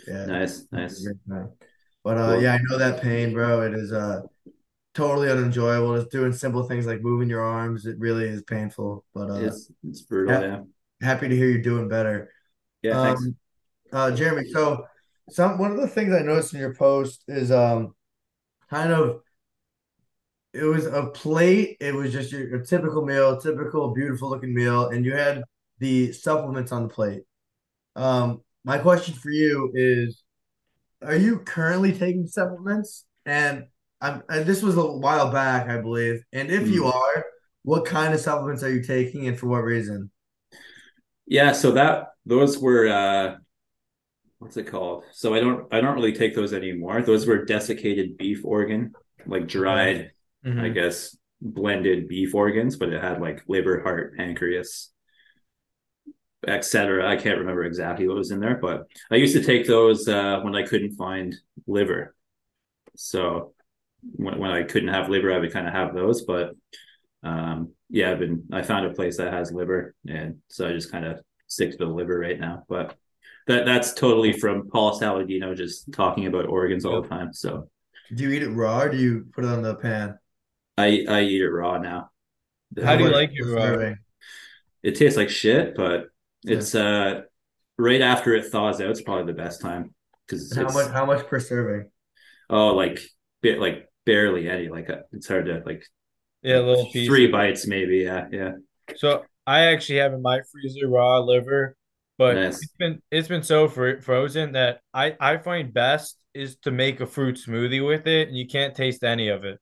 Yeah. 0.08 0.26
Nice, 0.26 0.66
nice. 0.72 1.08
But 2.04 2.18
uh, 2.18 2.34
Cool. 2.34 2.42
yeah, 2.44 2.54
I 2.54 2.60
know 2.70 2.78
that 2.78 3.02
pain, 3.02 3.34
bro. 3.34 3.62
It 3.62 3.74
is 3.74 3.92
uh 3.92 4.22
totally 4.94 5.30
unenjoyable. 5.30 5.98
Just 6.00 6.12
doing 6.12 6.34
simple 6.34 6.64
things 6.64 6.88
like 6.88 7.02
moving 7.02 7.30
your 7.30 7.42
arms, 7.44 7.86
it 7.86 8.00
really 8.00 8.26
is 8.26 8.42
painful. 8.44 9.06
But 9.14 9.30
uh, 9.30 9.36
It's 9.46 9.72
it's 9.88 10.02
brutal. 10.02 10.42
yeah. 10.42 10.48
Yeah, 10.48 11.08
happy 11.08 11.28
to 11.28 11.36
hear 11.36 11.50
you're 11.50 11.62
doing 11.62 11.88
better. 11.88 12.32
yeah. 12.82 13.04
Thanks. 13.04 13.22
Um, 13.22 13.36
uh, 13.94 14.12
Jeremy, 14.12 14.50
so 14.50 14.86
some 15.30 15.58
one 15.58 15.72
of 15.72 15.78
the 15.78 15.88
things 15.88 16.14
I 16.14 16.22
noticed 16.22 16.54
in 16.54 16.60
your 16.60 16.76
post 16.76 17.24
is 17.28 17.52
um 17.52 17.96
kind 18.70 18.92
of 18.92 19.22
it 20.54 20.64
was 20.64 20.86
a 20.86 21.08
plate. 21.08 21.78
It 21.80 21.94
was 21.94 22.12
just 22.12 22.32
your, 22.32 22.48
your 22.48 22.64
typical 22.64 23.06
meal, 23.06 23.40
typical 23.40 23.94
beautiful 23.94 24.30
looking 24.30 24.54
meal, 24.54 24.90
and 24.90 25.06
you 25.06 25.14
had 25.14 25.44
the 25.80 26.12
supplements 26.14 26.72
on 26.72 26.84
the 26.84 26.90
plate. 26.90 27.24
Um, 27.96 28.42
my 28.64 28.78
question 28.78 29.14
for 29.14 29.30
you 29.32 29.72
is, 29.74 30.24
are 31.04 31.16
you 31.16 31.40
currently 31.40 31.94
taking 31.94 32.28
supplements? 32.28 33.06
And 33.26 33.66
I'm 34.02 34.24
and 34.30 34.46
this 34.46 34.64
was 34.64 34.78
a 34.78 34.86
while 34.86 35.32
back, 35.32 35.70
I 35.70 35.82
believe. 35.82 36.24
And 36.34 36.50
if 36.50 36.70
you 36.70 36.84
Mm. 36.84 36.94
are, 36.94 37.26
what 37.64 37.86
kind 37.86 38.14
of 38.14 38.20
supplements 38.20 38.64
are 38.64 38.70
you 38.70 38.84
taking 38.84 39.28
and 39.28 39.38
for 39.38 39.48
what 39.48 39.64
reason? 39.64 40.12
Yeah, 41.26 41.52
so 41.52 41.72
that 41.72 42.10
those 42.26 42.58
were 42.58 42.88
uh 42.88 43.38
what's 44.40 44.58
it 44.58 44.68
called? 44.68 45.04
So 45.12 45.34
I 45.34 45.40
don't 45.40 45.72
I 45.74 45.82
don't 45.82 45.96
really 45.96 46.14
take 46.14 46.36
those 46.36 46.54
anymore. 46.54 47.02
Those 47.02 47.26
were 47.28 47.46
desiccated 47.46 48.18
beef 48.18 48.46
organ, 48.46 48.96
like 49.26 49.48
dried, 49.48 50.12
I 50.58 50.70
Mhm. 50.70 50.74
guess, 50.74 51.18
blended 51.42 52.08
beef 52.08 52.34
organs, 52.36 52.76
but 52.78 52.94
it 52.94 53.02
had 53.02 53.22
like 53.22 53.44
liver, 53.48 53.82
heart, 53.82 54.16
pancreas, 54.16 54.92
etc. 56.48 57.10
I 57.10 57.18
can't 57.18 57.40
remember 57.40 57.64
exactly 57.64 58.08
what 58.08 58.18
was 58.18 58.32
in 58.32 58.40
there, 58.40 58.58
but 58.58 58.88
I 59.12 59.16
used 59.16 59.36
to 59.36 59.44
take 59.44 59.68
those 59.68 60.08
uh 60.08 60.40
when 60.42 60.56
I 60.56 60.64
couldn't 60.64 60.96
find 60.96 61.36
liver. 61.66 62.16
So 62.96 63.54
when 64.02 64.40
when 64.40 64.52
I 64.52 64.64
couldn't 64.64 64.90
have 64.94 65.10
liver, 65.10 65.34
I 65.34 65.40
would 65.40 65.54
kind 65.54 65.68
of 65.68 65.74
have 65.74 65.96
those, 65.96 66.24
but 66.24 66.56
um 67.24 67.74
yeah, 67.90 68.12
I've 68.12 68.20
been 68.20 68.46
I 68.54 68.64
found 68.64 68.86
a 68.88 68.94
place 68.94 69.18
that 69.18 69.34
has 69.34 69.52
liver 69.54 69.96
and 70.08 70.38
so 70.50 70.68
I 70.70 70.74
just 70.74 70.92
kind 70.92 71.06
of 71.06 71.22
stick 71.48 71.72
to 71.74 71.78
the 71.80 71.86
liver 71.88 72.20
right 72.20 72.40
now. 72.40 72.64
But 72.70 72.98
that 73.48 73.66
that's 73.66 73.94
totally 73.94 74.34
from 74.34 74.70
Paul 74.70 75.00
Saladino 75.00 75.56
just 75.56 75.92
talking 75.94 76.26
about 76.28 76.48
organs 76.48 76.86
all 76.86 77.02
the 77.02 77.08
time. 77.08 77.34
So 77.34 77.70
Do 78.14 78.24
you 78.24 78.32
eat 78.32 78.44
it 78.44 78.50
raw 78.50 78.82
or 78.82 78.90
do 78.90 78.98
you 78.98 79.28
put 79.34 79.44
it 79.44 79.50
on 79.50 79.62
the 79.62 79.76
pan? 79.76 80.18
I 80.78 81.06
I 81.08 81.22
eat 81.22 81.42
it 81.42 81.50
raw 81.50 81.78
now. 81.78 82.12
How 82.84 82.96
do 82.96 83.04
you 83.04 83.10
like 83.10 83.32
your, 83.34 83.48
serving? 83.58 83.98
It 84.84 84.96
tastes 84.96 85.18
like 85.18 85.30
shit, 85.30 85.76
but 85.76 86.08
Yeah. 86.44 86.56
it's 86.56 86.76
uh 86.76 87.22
right 87.78 88.02
after 88.02 88.34
it 88.36 88.46
thaws 88.52 88.80
out, 88.82 88.90
it's 88.90 89.02
probably 89.02 89.32
the 89.32 89.42
best 89.42 89.62
time 89.62 89.94
because 90.28 90.56
How 90.56 90.72
much 90.72 90.92
how 90.92 91.06
much 91.06 91.26
per 91.28 91.40
serving? 91.40 91.90
oh 92.50 92.76
like 92.76 93.00
bit 93.42 93.60
like 93.60 93.90
barely 94.06 94.50
any 94.50 94.70
like 94.70 94.90
uh, 94.90 95.00
it's 95.12 95.28
hard 95.28 95.46
to 95.46 95.62
like 95.66 95.84
Yeah, 96.44 96.60
a 96.60 96.62
little 96.62 96.86
piece. 96.92 97.08
three 97.08 97.28
bites 97.28 97.68
maybe 97.68 97.98
yeah 98.00 98.28
yeah 98.32 98.52
So 98.96 99.26
I 99.46 99.66
actually 99.68 100.00
have 100.00 100.14
in 100.14 100.22
my 100.22 100.42
freezer 100.52 100.88
raw 100.88 101.20
liver, 101.20 101.76
but 102.18 102.36
Nice. 102.36 102.60
it's 102.62 102.74
been 102.80 103.02
it's 103.12 103.28
been 103.28 103.44
so 103.44 103.68
fr 103.68 103.98
frozen 104.02 104.54
that 104.54 104.82
I 104.94 105.16
I 105.20 105.38
find 105.38 105.74
best 105.74 106.18
is 106.34 106.58
to 106.58 106.72
make 106.72 107.00
a 107.02 107.08
fruit 107.08 107.38
smoothie 107.38 107.86
with 107.86 108.08
it, 108.08 108.28
and 108.30 108.38
you 108.38 108.48
can't 108.48 108.76
taste 108.76 109.04
any 109.04 109.30
of 109.30 109.46
it. 109.46 109.60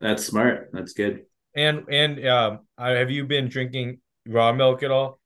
that's 0.00 0.24
smart 0.24 0.70
that's 0.72 0.92
good. 0.92 1.26
And 1.54 1.86
and 1.90 2.24
um, 2.26 2.60
I, 2.78 2.90
have 2.90 3.10
you 3.10 3.24
been 3.26 3.48
drinking 3.48 4.00
raw 4.26 4.52
milk 4.52 4.82
at 4.82 4.90
all? 4.90 5.20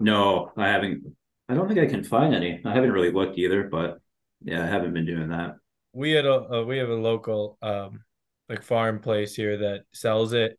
No, 0.00 0.52
I 0.56 0.68
haven't. 0.68 1.16
I 1.48 1.54
don't 1.54 1.66
think 1.68 1.80
I 1.80 1.86
can 1.86 2.04
find 2.04 2.34
any. 2.34 2.60
I 2.64 2.74
haven't 2.74 2.92
really 2.92 3.10
looked 3.10 3.38
either, 3.38 3.64
but 3.64 4.00
yeah, 4.42 4.62
I 4.62 4.66
haven't 4.66 4.94
been 4.94 5.06
doing 5.06 5.28
that. 5.30 5.56
We 5.92 6.12
had 6.12 6.26
a, 6.26 6.32
a 6.34 6.64
we 6.64 6.78
have 6.78 6.88
a 6.90 6.94
local 6.94 7.58
um 7.62 8.04
like 8.48 8.62
farm 8.62 9.00
place 9.00 9.34
here 9.34 9.58
that 9.58 9.84
sells 9.92 10.32
it, 10.32 10.58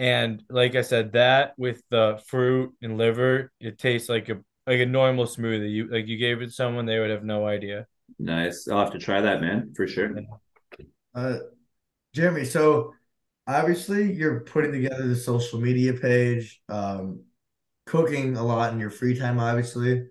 And 0.00 0.44
like 0.50 0.76
I 0.76 0.82
said, 0.82 1.14
that 1.14 1.54
with 1.58 1.82
the 1.90 2.22
fruit 2.28 2.74
and 2.82 2.98
liver, 2.98 3.52
it 3.60 3.78
tastes 3.78 4.10
like 4.10 4.28
a 4.30 4.42
like 4.66 4.80
a 4.80 4.86
normal 4.86 5.26
smoothie. 5.26 5.70
You 5.70 5.88
like 5.88 6.06
you 6.06 6.16
gave 6.16 6.42
it 6.42 6.46
to 6.46 6.52
someone, 6.52 6.86
they 6.86 6.98
would 6.98 7.10
have 7.10 7.24
no 7.24 7.46
idea. 7.46 7.86
Nice. 8.18 8.68
I'll 8.68 8.78
have 8.80 8.92
to 8.92 8.98
try 8.98 9.20
that, 9.20 9.40
man, 9.40 9.72
for 9.74 9.86
sure. 9.86 10.10
Uh, 11.14 11.38
Jeremy, 12.14 12.44
so 12.44 12.94
obviously 13.46 14.12
you're 14.12 14.40
putting 14.40 14.72
together 14.72 15.06
the 15.06 15.16
social 15.16 15.60
media 15.60 15.92
page, 15.92 16.60
um, 16.68 17.20
cooking 17.86 18.36
a 18.36 18.44
lot 18.44 18.72
in 18.72 18.80
your 18.80 18.90
free 18.90 19.18
time, 19.18 19.38
obviously. 19.38 20.06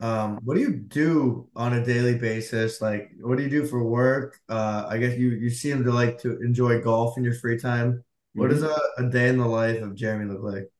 Um, 0.00 0.38
what 0.44 0.54
do 0.54 0.60
you 0.60 0.72
do 0.76 1.48
on 1.54 1.74
a 1.74 1.84
daily 1.84 2.16
basis? 2.16 2.80
Like, 2.80 3.10
what 3.20 3.36
do 3.36 3.44
you 3.44 3.50
do 3.50 3.66
for 3.66 3.84
work? 3.84 4.38
Uh, 4.48 4.86
I 4.88 4.96
guess 4.98 5.18
you 5.18 5.30
you 5.30 5.50
seem 5.50 5.84
to 5.84 5.92
like 5.92 6.18
to 6.20 6.40
enjoy 6.40 6.80
golf 6.80 7.18
in 7.18 7.24
your 7.24 7.34
free 7.34 7.58
time. 7.58 8.02
What 8.34 8.48
does 8.48 8.62
Mhm. 8.62 8.78
a, 8.98 9.02
a 9.06 9.10
day 9.10 9.28
in 9.28 9.36
the 9.38 9.46
life 9.46 9.82
of 9.82 9.94
Jeremy 9.94 10.24
look 10.32 10.42
like? 10.42 10.70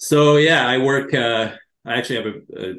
So 0.00 0.38
yeah, 0.38 0.66
I 0.66 0.78
work. 0.78 1.12
Uh, 1.12 1.52
I 1.84 1.98
actually 1.98 2.16
have 2.16 2.26
a, 2.26 2.70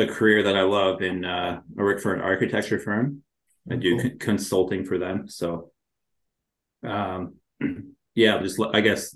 a, 0.00 0.04
a 0.04 0.06
career 0.06 0.42
that 0.44 0.56
I 0.56 0.62
love, 0.62 1.02
and 1.02 1.24
uh, 1.26 1.60
I 1.78 1.82
work 1.82 2.00
for 2.00 2.14
an 2.14 2.22
architecture 2.22 2.78
firm. 2.78 3.22
I 3.70 3.76
do 3.76 4.00
cool. 4.00 4.08
con- 4.08 4.18
consulting 4.18 4.84
for 4.86 4.96
them. 4.96 5.28
So 5.28 5.70
um, 6.82 7.34
yeah, 8.14 8.38
just 8.40 8.58
I 8.72 8.80
guess 8.80 9.14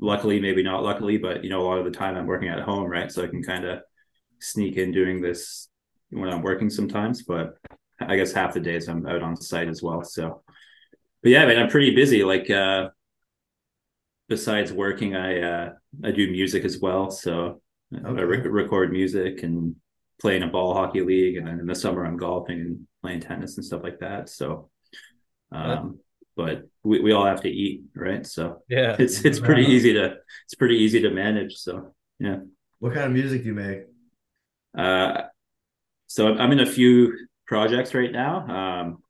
luckily, 0.00 0.38
maybe 0.38 0.62
not 0.62 0.84
luckily, 0.84 1.18
but 1.18 1.42
you 1.42 1.50
know, 1.50 1.60
a 1.60 1.66
lot 1.66 1.78
of 1.78 1.84
the 1.84 1.90
time 1.90 2.16
I'm 2.16 2.26
working 2.26 2.48
at 2.48 2.60
home, 2.60 2.84
right? 2.88 3.10
So 3.10 3.24
I 3.24 3.26
can 3.26 3.42
kind 3.42 3.64
of 3.64 3.80
sneak 4.38 4.76
in 4.76 4.92
doing 4.92 5.20
this 5.20 5.68
when 6.10 6.28
I'm 6.28 6.42
working 6.42 6.70
sometimes. 6.70 7.24
But 7.24 7.56
I 7.98 8.14
guess 8.14 8.30
half 8.32 8.54
the 8.54 8.60
days 8.60 8.88
I'm 8.88 9.08
out 9.08 9.22
on 9.24 9.34
site 9.34 9.68
as 9.68 9.82
well. 9.82 10.04
So, 10.04 10.44
but 11.20 11.30
yeah, 11.32 11.46
man, 11.46 11.58
I'm 11.58 11.68
pretty 11.68 11.96
busy. 11.96 12.22
Like 12.22 12.48
uh, 12.48 12.90
besides 14.28 14.72
working, 14.72 15.16
I 15.16 15.40
uh, 15.40 15.72
I 16.04 16.10
do 16.10 16.30
music 16.30 16.64
as 16.64 16.78
well. 16.78 17.10
So 17.10 17.60
I 17.92 18.08
re- 18.08 18.38
record 18.48 18.92
music 18.92 19.42
and 19.42 19.76
play 20.20 20.36
in 20.36 20.42
a 20.42 20.48
ball 20.48 20.74
hockey 20.74 21.00
league, 21.02 21.36
and 21.36 21.46
then 21.46 21.58
in 21.60 21.66
the 21.66 21.74
summer 21.74 22.04
I'm 22.04 22.16
golfing 22.16 22.60
and 22.60 22.86
playing 23.02 23.20
tennis 23.20 23.56
and 23.56 23.64
stuff 23.64 23.82
like 23.82 24.00
that. 24.00 24.28
So, 24.28 24.70
um, 25.52 25.98
but 26.36 26.68
we, 26.82 27.00
we 27.00 27.12
all 27.12 27.24
have 27.26 27.42
to 27.42 27.50
eat, 27.50 27.82
right? 27.94 28.26
So 28.26 28.62
Yeah. 28.68 28.96
it's 28.98 29.24
it's 29.24 29.40
pretty 29.40 29.64
easy 29.64 29.94
to 29.94 30.16
it's 30.46 30.54
pretty 30.54 30.76
easy 30.76 31.00
to 31.02 31.10
manage. 31.10 31.56
So 31.56 31.94
yeah. 32.18 32.38
what 32.78 32.94
kind 32.94 33.06
of 33.06 33.12
music 33.12 33.42
do 33.42 33.48
you 33.48 33.54
make? 33.54 33.80
Uh, 34.76 35.22
so 36.06 36.28
I'm 36.28 36.38
I'm 36.40 36.52
in 36.52 36.60
a 36.60 36.66
few 36.66 37.26
projects 37.46 37.94
right 37.94 38.12
now. 38.12 38.46
Um, 38.46 39.02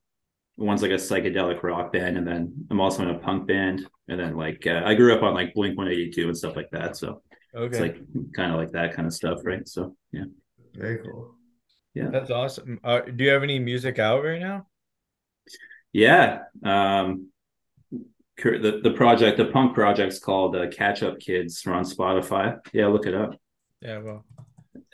one's 0.60 0.82
like 0.82 0.90
a 0.90 0.94
psychedelic 0.94 1.62
rock 1.62 1.92
band, 1.92 2.16
and 2.18 2.26
then 2.26 2.66
I'm 2.70 2.80
also 2.80 3.02
in 3.02 3.10
a 3.10 3.18
punk 3.18 3.48
band. 3.48 3.86
And 4.08 4.18
then 4.20 4.36
like 4.36 4.66
uh, 4.66 4.82
I 4.84 4.94
grew 4.94 5.14
up 5.14 5.22
on 5.22 5.34
like 5.34 5.54
Blink 5.54 5.76
182 5.78 6.28
and 6.28 6.36
stuff 6.36 6.56
like 6.56 6.70
that. 6.72 6.96
So 6.96 7.22
it's 7.54 7.78
like 7.80 7.96
kind 8.34 8.52
of 8.52 8.58
like 8.58 8.72
that 8.72 8.94
kind 8.94 9.06
of 9.06 9.14
stuff, 9.14 9.40
right? 9.44 9.66
So 9.68 9.96
yeah, 10.12 10.24
Very 10.74 10.98
cool. 10.98 11.34
yeah, 11.94 12.08
That's 12.10 12.30
awesome. 12.30 12.78
Uh, 12.84 13.00
do 13.00 13.24
you 13.24 13.30
have 13.30 13.42
any 13.42 13.58
music 13.58 13.98
out 13.98 14.22
right 14.24 14.40
now? 14.40 14.66
yeah. 15.92 16.40
Um, 16.64 17.28
the 18.42 18.80
the 18.82 18.92
project, 18.92 19.36
the 19.36 19.46
punk 19.46 19.74
project's 19.74 20.18
called 20.18 20.56
uh, 20.56 20.68
Catch 20.68 21.02
Up 21.02 21.18
Kids. 21.20 21.62
We're 21.64 21.74
on 21.74 21.84
Spotify. 21.84 22.58
Yeah, 22.72 22.86
look 22.86 23.06
it 23.06 23.14
up. 23.14 23.34
Yeah, 23.82 23.98
well. 23.98 24.24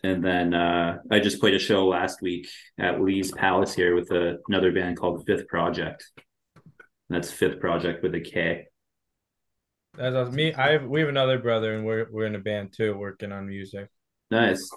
And 0.07 0.23
then 0.25 0.55
uh, 0.55 0.99
I 1.11 1.19
just 1.19 1.41
played 1.41 1.55
a 1.55 1.59
show 1.59 1.89
last 1.89 2.23
week 2.23 2.47
at 2.79 3.01
Lee's 3.01 3.33
Palace 3.33 3.75
here 3.75 3.97
with 3.97 4.09
a, 4.13 4.39
another 4.47 4.71
band 4.71 4.97
called 4.97 5.27
Fifth 5.27 5.49
Project. 5.49 6.05
That's 7.09 7.33
Fifth 7.33 7.59
Project 7.59 8.05
with 8.05 8.15
a 8.15 8.21
K. 8.21 8.69
That's 9.99 10.15
awesome. 10.15 10.37
Me, 10.37 10.55
I 10.55 10.73
have 10.73 10.85
we 10.85 11.01
have 11.01 11.09
another 11.09 11.41
brother 11.41 11.75
and 11.75 11.85
we're 11.85 12.07
we're 12.13 12.27
in 12.27 12.37
a 12.37 12.39
band 12.39 12.73
too, 12.73 12.97
working 12.97 13.33
on 13.33 13.49
music. 13.49 13.89
Nice. 14.31 14.71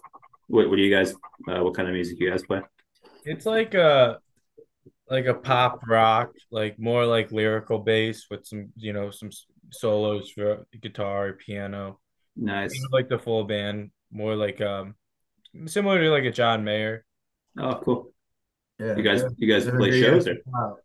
What 0.47 0.67
what 0.67 0.77
do 0.77 0.81
you 0.81 0.95
guys? 0.95 1.13
Uh, 1.47 1.61
what 1.61 1.75
kind 1.75 1.87
of 1.87 1.93
music 1.93 2.19
you 2.19 2.31
guys 2.31 2.41
play? 2.41 2.61
It's 3.23 3.45
like 3.45 3.75
a 3.75 4.17
like 5.11 5.27
a 5.27 5.35
pop 5.35 5.81
rock, 5.87 6.31
like 6.49 6.79
more 6.79 7.05
like 7.05 7.31
lyrical 7.31 7.77
bass 7.77 8.25
with 8.31 8.47
some, 8.47 8.69
you 8.77 8.93
know, 8.93 9.11
some 9.11 9.29
solos 9.69 10.31
for 10.31 10.65
guitar, 10.81 11.33
piano. 11.33 11.99
Nice. 12.35 12.73
Like 12.91 13.09
the 13.09 13.19
full 13.19 13.43
band, 13.43 13.91
more 14.11 14.35
like 14.35 14.59
um 14.61 14.95
similar 15.65 15.99
to 15.99 16.09
like 16.09 16.23
a 16.23 16.31
John 16.31 16.63
Mayer. 16.63 17.05
Oh, 17.57 17.79
cool. 17.83 18.11
Yeah. 18.79 18.95
You 18.95 19.03
guys 19.03 19.21
yeah. 19.21 19.29
you 19.37 19.51
guys 19.51 19.63
Is 19.63 19.69
it 19.69 19.75
play 19.75 20.01
shows 20.01 20.27
or? 20.27 20.35
Wow. 20.45 20.77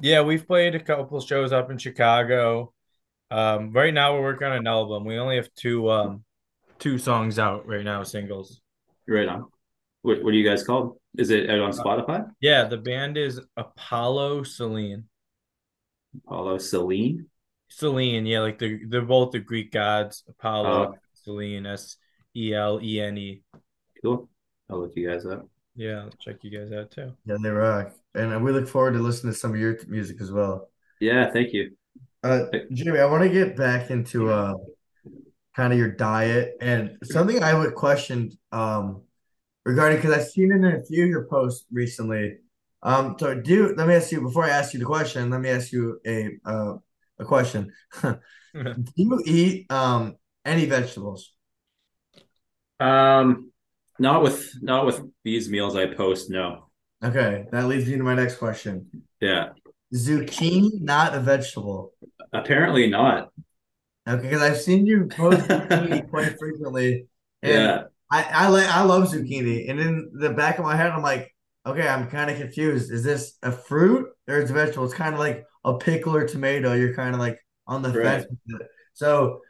Yeah, 0.00 0.22
we've 0.22 0.46
played 0.46 0.74
a 0.74 0.80
couple 0.80 1.20
shows 1.20 1.52
up 1.52 1.70
in 1.70 1.78
Chicago. 1.78 2.72
Um, 3.30 3.72
right 3.72 3.92
now 3.94 4.14
we're 4.14 4.22
working 4.22 4.46
on 4.46 4.56
an 4.56 4.66
album. 4.66 5.04
We 5.04 5.18
only 5.18 5.36
have 5.36 5.48
two 5.54 5.90
um 5.90 6.24
two 6.78 6.98
songs 6.98 7.38
out 7.38 7.66
right 7.66 7.84
now, 7.84 8.02
singles. 8.02 8.60
Right 9.06 9.28
on. 9.28 9.46
What 10.02 10.22
what 10.22 10.30
are 10.30 10.36
you 10.36 10.48
guys 10.48 10.64
called? 10.64 10.98
Is 11.16 11.30
it 11.30 11.48
out 11.48 11.60
on 11.60 11.72
Spotify? 11.72 12.30
Yeah, 12.40 12.64
the 12.64 12.78
band 12.78 13.16
is 13.16 13.40
Apollo 13.56 14.44
Selene. 14.44 15.04
Apollo 16.26 16.58
Celine. 16.58 17.26
Selene, 17.68 18.26
yeah, 18.26 18.40
like 18.40 18.58
the 18.58 18.84
they're 18.86 19.02
both 19.02 19.32
the 19.32 19.38
Greek 19.38 19.72
gods. 19.72 20.24
Apollo, 20.28 20.94
Oh, 20.94 20.98
Selene, 21.14 21.66
S 21.66 21.96
E 22.36 22.52
L 22.52 22.80
E 22.82 23.00
N 23.00 23.16
E. 23.16 23.42
cool. 24.02 24.28
I'll 24.68 24.80
look 24.80 24.92
you 24.96 25.08
guys 25.08 25.26
up. 25.26 25.48
Yeah, 25.74 26.08
check 26.20 26.36
you 26.42 26.50
guys 26.50 26.72
out 26.72 26.90
too. 26.90 27.12
Yeah, 27.24 27.36
they 27.42 27.48
rock. 27.48 27.92
And 28.14 28.44
we 28.44 28.52
look 28.52 28.68
forward 28.68 28.92
to 28.92 28.98
listening 28.98 29.32
to 29.32 29.38
some 29.38 29.52
of 29.52 29.60
your 29.60 29.78
music 29.88 30.20
as 30.20 30.30
well. 30.30 30.68
Yeah, 31.00 31.30
thank 31.30 31.52
you. 31.52 31.72
Uh, 32.22 32.44
Jimmy, 32.72 32.98
I 32.98 33.06
want 33.06 33.22
to 33.22 33.28
get 33.28 33.56
back 33.56 33.90
into 33.90 34.30
uh 34.30 34.54
kind 35.54 35.72
of 35.72 35.78
your 35.78 35.90
diet 35.90 36.54
and 36.60 36.96
something 37.02 37.42
I 37.42 37.52
would 37.54 37.74
question 37.74 38.30
um 38.52 39.02
regarding 39.64 39.98
because 39.98 40.12
I've 40.12 40.28
seen 40.28 40.50
it 40.52 40.56
in 40.56 40.64
a 40.64 40.84
few 40.84 41.04
of 41.04 41.10
your 41.10 41.26
posts 41.26 41.66
recently. 41.70 42.38
Um, 42.82 43.16
so 43.18 43.34
do 43.34 43.74
let 43.76 43.86
me 43.86 43.94
ask 43.94 44.10
you 44.12 44.20
before 44.20 44.44
I 44.44 44.50
ask 44.50 44.72
you 44.74 44.80
the 44.80 44.86
question, 44.86 45.30
let 45.30 45.40
me 45.40 45.48
ask 45.48 45.72
you 45.72 46.00
a 46.06 46.30
uh, 46.44 46.74
a 47.18 47.24
question. 47.24 47.72
Do 48.54 48.84
you 48.96 49.22
eat 49.24 49.70
um 49.72 50.16
any 50.44 50.66
vegetables? 50.66 51.32
Um, 52.78 53.51
not 54.02 54.22
with 54.22 54.52
not 54.60 54.84
with 54.84 55.00
these 55.24 55.48
meals 55.48 55.76
I 55.76 55.86
post. 55.86 56.28
No. 56.30 56.68
Okay, 57.02 57.46
that 57.52 57.66
leads 57.66 57.88
me 57.88 57.96
to 57.96 58.02
my 58.02 58.14
next 58.14 58.36
question. 58.36 59.02
Yeah. 59.20 59.50
Zucchini 59.94 60.80
not 60.80 61.14
a 61.14 61.20
vegetable. 61.20 61.92
Apparently 62.32 62.88
not. 62.88 63.30
Okay, 64.08 64.22
because 64.22 64.42
I've 64.42 64.60
seen 64.60 64.86
you 64.86 65.06
post 65.06 65.48
zucchini 65.48 66.08
quite 66.10 66.38
frequently, 66.38 67.06
Yeah. 67.42 67.84
I 68.10 68.22
I 68.24 68.48
like 68.48 68.68
I 68.68 68.82
love 68.82 69.04
zucchini, 69.10 69.70
and 69.70 69.80
in 69.80 70.10
the 70.14 70.30
back 70.30 70.58
of 70.58 70.64
my 70.64 70.76
head, 70.76 70.90
I'm 70.90 71.02
like, 71.02 71.34
okay, 71.66 71.86
I'm 71.88 72.08
kind 72.08 72.30
of 72.30 72.36
confused. 72.36 72.92
Is 72.92 73.02
this 73.04 73.36
a 73.42 73.52
fruit 73.52 74.08
or 74.28 74.38
it's 74.38 74.50
a 74.50 74.54
vegetable? 74.54 74.84
It's 74.84 74.94
kind 74.94 75.14
of 75.14 75.20
like 75.20 75.44
a 75.64 75.78
pickle 75.78 76.14
or 76.16 76.26
tomato. 76.26 76.74
You're 76.74 76.94
kind 76.94 77.14
of 77.14 77.20
like 77.20 77.38
on 77.66 77.82
the 77.82 77.90
Right. 77.90 78.04
fence 78.04 78.26
with 78.28 78.60
it. 78.62 78.68
So 78.94 79.40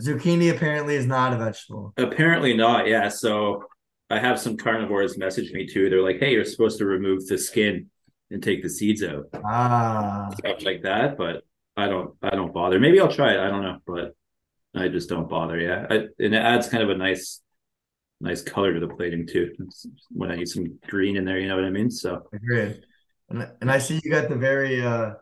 zucchini 0.00 0.50
apparently 0.54 0.94
is 0.96 1.06
not 1.06 1.32
a 1.32 1.36
vegetable. 1.36 1.92
Apparently 1.96 2.56
not. 2.56 2.86
Yeah. 2.88 3.08
So 3.08 3.64
I 4.10 4.18
have 4.18 4.40
some 4.40 4.56
carnivores 4.56 5.16
message 5.16 5.52
me 5.52 5.66
too. 5.66 5.88
They're 5.88 6.02
like, 6.02 6.18
"Hey, 6.18 6.32
you're 6.32 6.44
supposed 6.44 6.78
to 6.78 6.84
remove 6.86 7.26
the 7.26 7.38
skin 7.38 7.90
and 8.30 8.42
take 8.42 8.62
the 8.62 8.68
seeds 8.68 9.02
out, 9.02 9.26
Ah, 9.44 10.30
stuff 10.38 10.62
like 10.62 10.82
that." 10.82 11.16
But 11.16 11.44
I 11.76 11.88
don't. 11.88 12.14
I 12.22 12.30
don't 12.30 12.52
bother. 12.52 12.80
Maybe 12.80 13.00
I'll 13.00 13.12
try 13.12 13.32
it. 13.34 13.40
I 13.40 13.48
don't 13.48 13.62
know, 13.62 13.78
but 13.86 14.14
I 14.74 14.88
just 14.88 15.08
don't 15.08 15.28
bother. 15.28 15.58
Yeah, 15.58 15.86
I, 15.88 15.94
and 16.18 16.34
it 16.34 16.42
adds 16.42 16.68
kind 16.68 16.82
of 16.82 16.90
a 16.90 16.96
nice, 16.96 17.40
nice 18.20 18.42
color 18.42 18.74
to 18.74 18.80
the 18.80 18.88
plating 18.94 19.26
too. 19.26 19.52
When 20.10 20.30
I 20.30 20.36
need 20.36 20.48
some 20.48 20.78
green 20.88 21.16
in 21.16 21.24
there, 21.24 21.38
you 21.38 21.48
know 21.48 21.56
what 21.56 21.64
I 21.64 21.70
mean? 21.70 21.90
So 21.90 22.28
agreed. 22.32 22.82
And 23.28 23.48
and 23.60 23.70
I 23.70 23.78
see 23.78 24.00
you 24.02 24.10
got 24.10 24.28
the 24.28 24.36
very 24.36 24.82
uh 24.82 25.14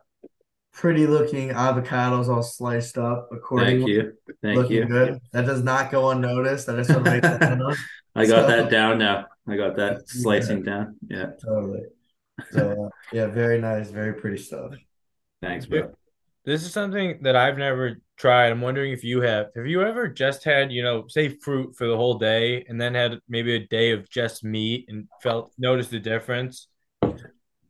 pretty 0.78 1.08
looking 1.08 1.48
avocados 1.48 2.28
all 2.28 2.42
sliced 2.42 2.96
up 2.98 3.28
accordingly. 3.32 3.80
thank 3.80 3.88
you, 3.88 4.12
thank 4.42 4.56
Looking 4.56 4.76
you. 4.76 4.84
good. 4.86 5.18
That 5.32 5.44
does 5.44 5.64
not 5.64 5.90
go 5.90 6.10
unnoticed. 6.10 6.68
I 6.68 6.76
just 6.76 6.90
want 6.90 7.04
to 7.04 7.10
make 7.10 7.22
that. 7.22 7.42
I 8.14 8.26
got 8.26 8.42
So- 8.42 8.46
that 8.46 8.70
down 8.70 8.98
now. 8.98 9.26
I 9.48 9.56
got 9.56 9.76
that 9.76 10.08
slicing 10.08 10.62
down. 10.62 10.96
Yeah. 11.08 11.30
Totally. 11.42 11.82
So 12.52 12.84
uh, 12.86 12.88
yeah, 13.12 13.26
very 13.26 13.60
nice, 13.60 13.90
very 13.90 14.12
pretty 14.14 14.36
stuff. 14.36 14.72
Thanks, 15.42 15.66
bro. 15.66 15.90
This 16.44 16.62
is 16.62 16.72
something 16.72 17.18
that 17.22 17.34
I've 17.34 17.58
never 17.58 17.96
tried. 18.16 18.50
I'm 18.50 18.60
wondering 18.60 18.92
if 18.92 19.02
you 19.04 19.20
have. 19.22 19.46
Have 19.56 19.66
you 19.66 19.82
ever 19.82 20.06
just 20.06 20.44
had, 20.44 20.70
you 20.70 20.82
know, 20.82 21.06
say 21.08 21.30
fruit 21.30 21.74
for 21.76 21.86
the 21.88 21.96
whole 21.96 22.18
day 22.18 22.64
and 22.68 22.80
then 22.80 22.94
had 22.94 23.18
maybe 23.28 23.54
a 23.56 23.66
day 23.66 23.90
of 23.92 24.08
just 24.10 24.44
meat 24.44 24.84
and 24.88 25.08
felt 25.22 25.50
noticed 25.58 25.90
the 25.90 25.98
difference? 25.98 26.68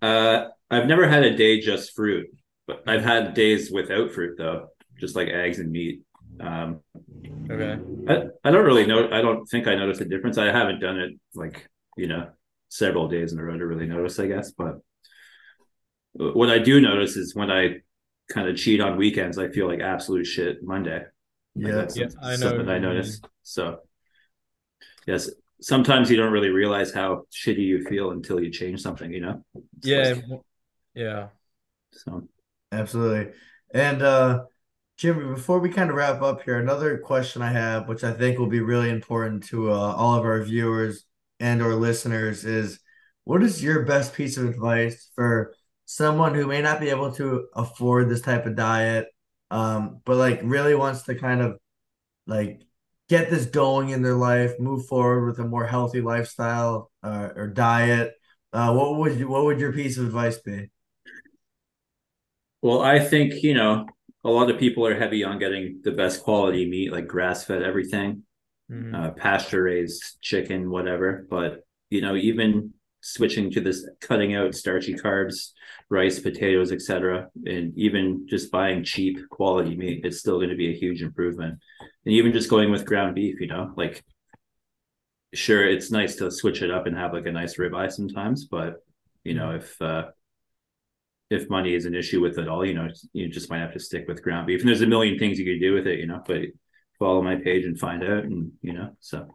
Uh, 0.02 0.48
I've 0.70 0.86
never 0.86 1.08
had 1.08 1.24
a 1.24 1.36
day 1.36 1.60
just 1.60 1.94
fruit, 1.94 2.26
but 2.68 2.84
I've 2.86 3.02
had 3.02 3.34
days 3.34 3.70
without 3.72 4.12
fruit 4.12 4.36
though, 4.38 4.68
just 5.00 5.16
like 5.16 5.28
eggs 5.28 5.58
and 5.58 5.72
meat. 5.72 6.02
Um, 6.38 6.80
Okay. 7.50 7.78
I, 8.06 8.24
I 8.46 8.50
don't 8.50 8.66
really 8.66 8.84
know. 8.86 9.08
I 9.10 9.22
don't 9.22 9.46
think 9.46 9.66
I 9.66 9.74
noticed 9.74 10.02
a 10.02 10.04
difference. 10.04 10.36
I 10.36 10.52
haven't 10.52 10.80
done 10.80 11.00
it 11.00 11.12
like, 11.34 11.66
you 11.96 12.06
know, 12.06 12.28
several 12.68 13.08
days 13.08 13.32
in 13.32 13.38
a 13.38 13.42
row 13.42 13.56
to 13.56 13.66
really 13.66 13.86
notice, 13.86 14.18
I 14.20 14.26
guess. 14.26 14.50
But 14.52 14.80
what 16.12 16.50
I 16.50 16.58
do 16.58 16.78
notice 16.80 17.16
is 17.16 17.34
when 17.34 17.50
I 17.50 17.76
kind 18.30 18.48
of 18.48 18.56
cheat 18.56 18.82
on 18.82 18.98
weekends, 18.98 19.38
I 19.38 19.48
feel 19.48 19.66
like 19.66 19.80
absolute 19.80 20.26
shit 20.26 20.62
Monday. 20.62 21.04
Like 21.56 21.66
Yeah. 21.68 21.74
that's 21.74 21.96
Yeah, 21.96 22.08
some- 22.08 22.20
I 22.22 22.30
know 22.32 22.36
something 22.36 22.68
I 22.68 22.74
you 22.76 22.80
mean. 22.82 22.90
noticed. 22.90 23.26
So 23.42 23.78
yes, 25.06 25.30
sometimes 25.62 26.10
you 26.10 26.18
don't 26.18 26.32
really 26.32 26.50
realize 26.50 26.92
how 26.92 27.24
shitty 27.32 27.60
you 27.64 27.84
feel 27.84 28.10
until 28.10 28.40
you 28.42 28.50
change 28.50 28.82
something, 28.82 29.10
you 29.10 29.20
know? 29.20 29.42
It's 29.78 29.86
Yeah, 29.86 30.14
like- 30.28 30.40
yeah. 30.94 31.28
so 31.92 32.28
Absolutely. 32.72 33.32
And 33.72 34.02
uh 34.02 34.44
Jimmy, 34.98 35.24
before 35.34 35.60
we 35.60 35.70
kind 35.70 35.90
of 35.90 35.96
wrap 35.96 36.22
up 36.22 36.42
here, 36.42 36.58
another 36.58 36.98
question 36.98 37.42
I 37.42 37.52
have, 37.52 37.88
which 37.88 38.04
I 38.04 38.12
think 38.12 38.38
will 38.38 38.48
be 38.48 38.60
really 38.60 38.90
important 38.90 39.44
to 39.46 39.72
uh, 39.72 39.74
all 39.74 40.18
of 40.18 40.24
our 40.26 40.42
viewers 40.42 41.06
and 41.40 41.62
or 41.62 41.74
listeners, 41.74 42.44
is 42.44 42.80
what 43.24 43.42
is 43.42 43.64
your 43.64 43.84
best 43.84 44.14
piece 44.14 44.36
of 44.38 44.46
advice 44.48 45.10
for 45.16 45.54
someone 45.86 46.34
who 46.34 46.46
may 46.48 46.62
not 46.62 46.80
be 46.80 46.90
able 46.90 47.12
to 47.14 47.48
afford 47.56 48.10
this 48.10 48.20
type 48.22 48.46
of 48.46 48.56
diet, 48.56 49.08
um, 49.52 50.02
but 50.04 50.18
like 50.18 50.40
really 50.44 50.74
wants 50.74 51.02
to 51.04 51.16
kind 51.16 51.40
of 51.42 51.58
like 52.26 52.62
get 53.08 53.30
this 53.30 53.46
going 53.46 53.90
in 53.90 54.02
their 54.02 54.16
life, 54.16 54.58
move 54.60 54.86
forward 54.86 55.26
with 55.26 55.38
a 55.40 55.44
more 55.48 55.66
healthy 55.66 56.00
lifestyle 56.00 56.90
uh, 57.02 57.30
or 57.36 57.48
diet? 57.48 58.14
Uh, 58.52 58.72
what 58.74 58.96
would 58.96 59.18
you, 59.18 59.28
what 59.28 59.44
would 59.44 59.60
your 59.60 59.72
piece 59.72 59.98
of 59.98 60.06
advice 60.06 60.38
be? 60.38 60.70
Well, 62.62 62.82
I 62.82 62.98
think, 62.98 63.42
you 63.42 63.54
know, 63.54 63.86
a 64.24 64.30
lot 64.30 64.50
of 64.50 64.58
people 64.58 64.86
are 64.86 64.98
heavy 64.98 65.24
on 65.24 65.38
getting 65.38 65.80
the 65.84 65.92
best 65.92 66.22
quality 66.22 66.68
meat, 66.68 66.92
like 66.92 67.06
grass 67.06 67.44
fed 67.44 67.62
everything, 67.62 68.24
Mhm. 68.68 68.94
uh, 68.94 69.10
pasture 69.12 69.64
raised 69.64 70.20
chicken, 70.20 70.70
whatever. 70.70 71.26
But, 71.30 71.64
you 71.90 72.00
know, 72.00 72.16
even 72.16 72.74
switching 73.00 73.50
to 73.52 73.60
this 73.60 73.88
cutting 74.00 74.34
out 74.34 74.54
starchy 74.54 74.94
carbs, 74.94 75.52
rice, 75.88 76.18
potatoes, 76.20 76.72
etc., 76.72 77.30
and 77.46 77.76
even 77.78 78.26
just 78.28 78.50
buying 78.50 78.84
cheap 78.84 79.18
quality 79.30 79.76
meat, 79.76 80.04
it's 80.04 80.18
still 80.20 80.38
going 80.38 80.50
to 80.50 80.56
be 80.56 80.70
a 80.72 80.78
huge 80.78 81.02
improvement. 81.02 81.58
And 82.04 82.14
even 82.14 82.32
just 82.32 82.50
going 82.50 82.70
with 82.70 82.86
ground 82.86 83.14
beef, 83.14 83.40
you 83.40 83.46
know, 83.46 83.72
like 83.76 84.04
sure, 85.34 85.66
it's 85.68 85.90
nice 85.90 86.16
to 86.16 86.30
switch 86.30 86.62
it 86.62 86.70
up 86.70 86.86
and 86.86 86.96
have 86.96 87.12
like 87.12 87.26
a 87.26 87.32
nice 87.32 87.56
ribeye 87.56 87.90
sometimes, 87.92 88.46
but 88.46 88.76
you 89.24 89.34
know, 89.34 89.52
if 89.54 89.80
uh 89.82 90.06
if 91.30 91.48
money 91.50 91.74
is 91.74 91.84
an 91.84 91.94
issue 91.94 92.20
with 92.20 92.38
it 92.38 92.48
all, 92.48 92.64
you 92.64 92.74
know, 92.74 92.88
you 93.12 93.28
just 93.28 93.50
might 93.50 93.58
have 93.60 93.72
to 93.74 93.80
stick 93.80 94.06
with 94.08 94.22
ground 94.22 94.46
beef. 94.46 94.60
And 94.60 94.68
there's 94.68 94.80
a 94.82 94.86
million 94.86 95.18
things 95.18 95.38
you 95.38 95.44
could 95.44 95.60
do 95.60 95.74
with 95.74 95.86
it, 95.86 95.98
you 95.98 96.06
know, 96.06 96.22
but 96.26 96.42
follow 96.98 97.22
my 97.22 97.36
page 97.36 97.64
and 97.64 97.78
find 97.78 98.02
out 98.02 98.24
and 98.24 98.50
you 98.62 98.72
know, 98.72 98.96
so 99.00 99.26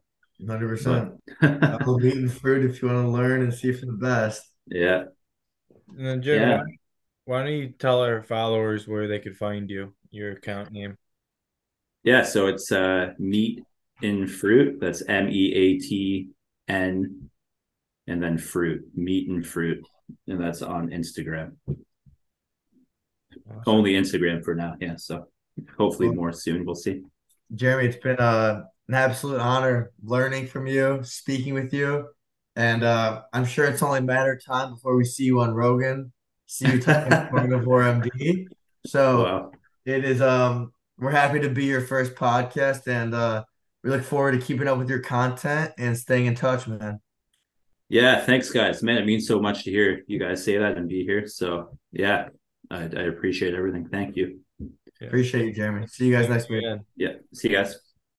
100%. 0.41 1.17
but 1.39 1.63
Apple 1.63 1.99
beaten 1.99 2.27
fruit 2.27 2.69
if 2.69 2.81
you 2.81 2.87
want 2.87 3.05
to 3.05 3.09
learn 3.11 3.43
and 3.43 3.53
see 3.53 3.71
for 3.71 3.85
the 3.85 3.93
best. 3.93 4.41
yeah. 4.67 5.03
And 5.95 6.05
then 6.07 6.21
Jim, 6.23 6.41
Yeah. 6.41 6.57
why, 6.57 6.63
why 7.25 7.43
don't 7.43 7.53
you 7.53 7.69
tell 7.69 8.01
our 8.01 8.23
followers 8.23 8.87
where 8.87 9.07
they 9.07 9.19
could 9.19 9.37
find 9.37 9.69
you, 9.69 9.93
your 10.09 10.31
account 10.31 10.71
name? 10.71 10.97
Yeah, 12.03 12.23
so 12.23 12.47
it's 12.47 12.71
uh 12.71 13.13
meat 13.19 13.63
in 14.01 14.27
fruit. 14.27 14.79
That's 14.81 15.03
M 15.07 15.29
E 15.29 15.53
A 15.53 15.77
T 15.79 16.29
N 16.67 17.29
and 18.07 18.21
then 18.21 18.37
fruit, 18.37 18.81
meat 18.95 19.29
and 19.29 19.45
fruit. 19.45 19.85
And 20.27 20.39
that's 20.39 20.61
on 20.61 20.89
Instagram. 20.89 21.53
Awesome. 23.49 23.61
Only 23.67 23.93
Instagram 23.93 24.43
for 24.43 24.55
now. 24.55 24.75
Yeah. 24.79 24.95
So 24.97 25.27
hopefully 25.77 26.07
Cool. 26.09 26.15
more 26.15 26.31
soon. 26.31 26.65
We'll 26.65 26.75
see. 26.75 27.01
Jeremy, 27.53 27.87
it's 27.89 27.97
been 27.97 28.17
uh, 28.17 28.63
an 28.87 28.93
absolute 28.95 29.39
honor 29.39 29.91
learning 30.03 30.47
from 30.47 30.67
you, 30.67 31.01
speaking 31.03 31.53
with 31.53 31.73
you. 31.73 32.07
And 32.55 32.83
uh, 32.83 33.23
I'm 33.33 33.45
sure 33.45 33.65
it's 33.65 33.81
only 33.83 33.99
a 33.99 34.03
matter 34.03 34.33
of 34.33 34.45
time 34.45 34.71
before 34.73 34.95
we 34.95 35.05
see 35.05 35.23
you 35.23 35.39
on 35.41 35.53
Rogan, 35.53 36.11
see 36.45 36.71
you 36.71 36.79
talking 36.79 37.11
Carnivore 37.29 37.81
MD. 37.83 38.45
So 38.85 39.23
Wow. 39.23 39.51
it 39.85 40.03
is 40.05 40.21
um 40.21 40.71
we're 40.99 41.09
happy 41.11 41.39
to 41.39 41.49
be 41.49 41.65
your 41.65 41.81
first 41.81 42.13
podcast 42.15 42.87
and 42.87 43.15
uh 43.15 43.43
we 43.83 43.89
look 43.89 44.03
forward 44.03 44.33
to 44.33 44.37
keeping 44.45 44.67
up 44.67 44.77
with 44.77 44.89
your 44.89 44.99
content 44.99 45.71
and 45.77 45.97
staying 45.97 46.27
in 46.27 46.35
touch, 46.35 46.67
man. 46.67 46.99
Yeah, 47.89 48.21
thanks 48.21 48.49
guys. 48.49 48.81
Man, 48.81 48.97
it 48.97 49.05
means 49.05 49.27
so 49.27 49.39
much 49.39 49.63
to 49.65 49.71
hear 49.71 50.03
you 50.07 50.19
guys 50.19 50.43
say 50.43 50.57
that 50.57 50.77
and 50.77 50.89
be 50.89 51.03
here. 51.03 51.27
So 51.27 51.77
yeah, 51.91 52.29
I, 52.71 52.83
I 52.83 53.03
appreciate 53.03 53.53
everything. 53.53 53.87
Thank 53.89 54.15
you. 54.15 54.39
Yeah. 54.59 55.07
Appreciate 55.07 55.45
you, 55.45 55.53
Jeremy. 55.53 55.87
See 55.87 56.07
you 56.07 56.13
guys 56.13 56.29
next 56.29 56.49
week. 56.49 56.63
Yeah. 56.95 57.13
See 57.33 57.49
you 57.49 57.55
guys. 57.55 57.79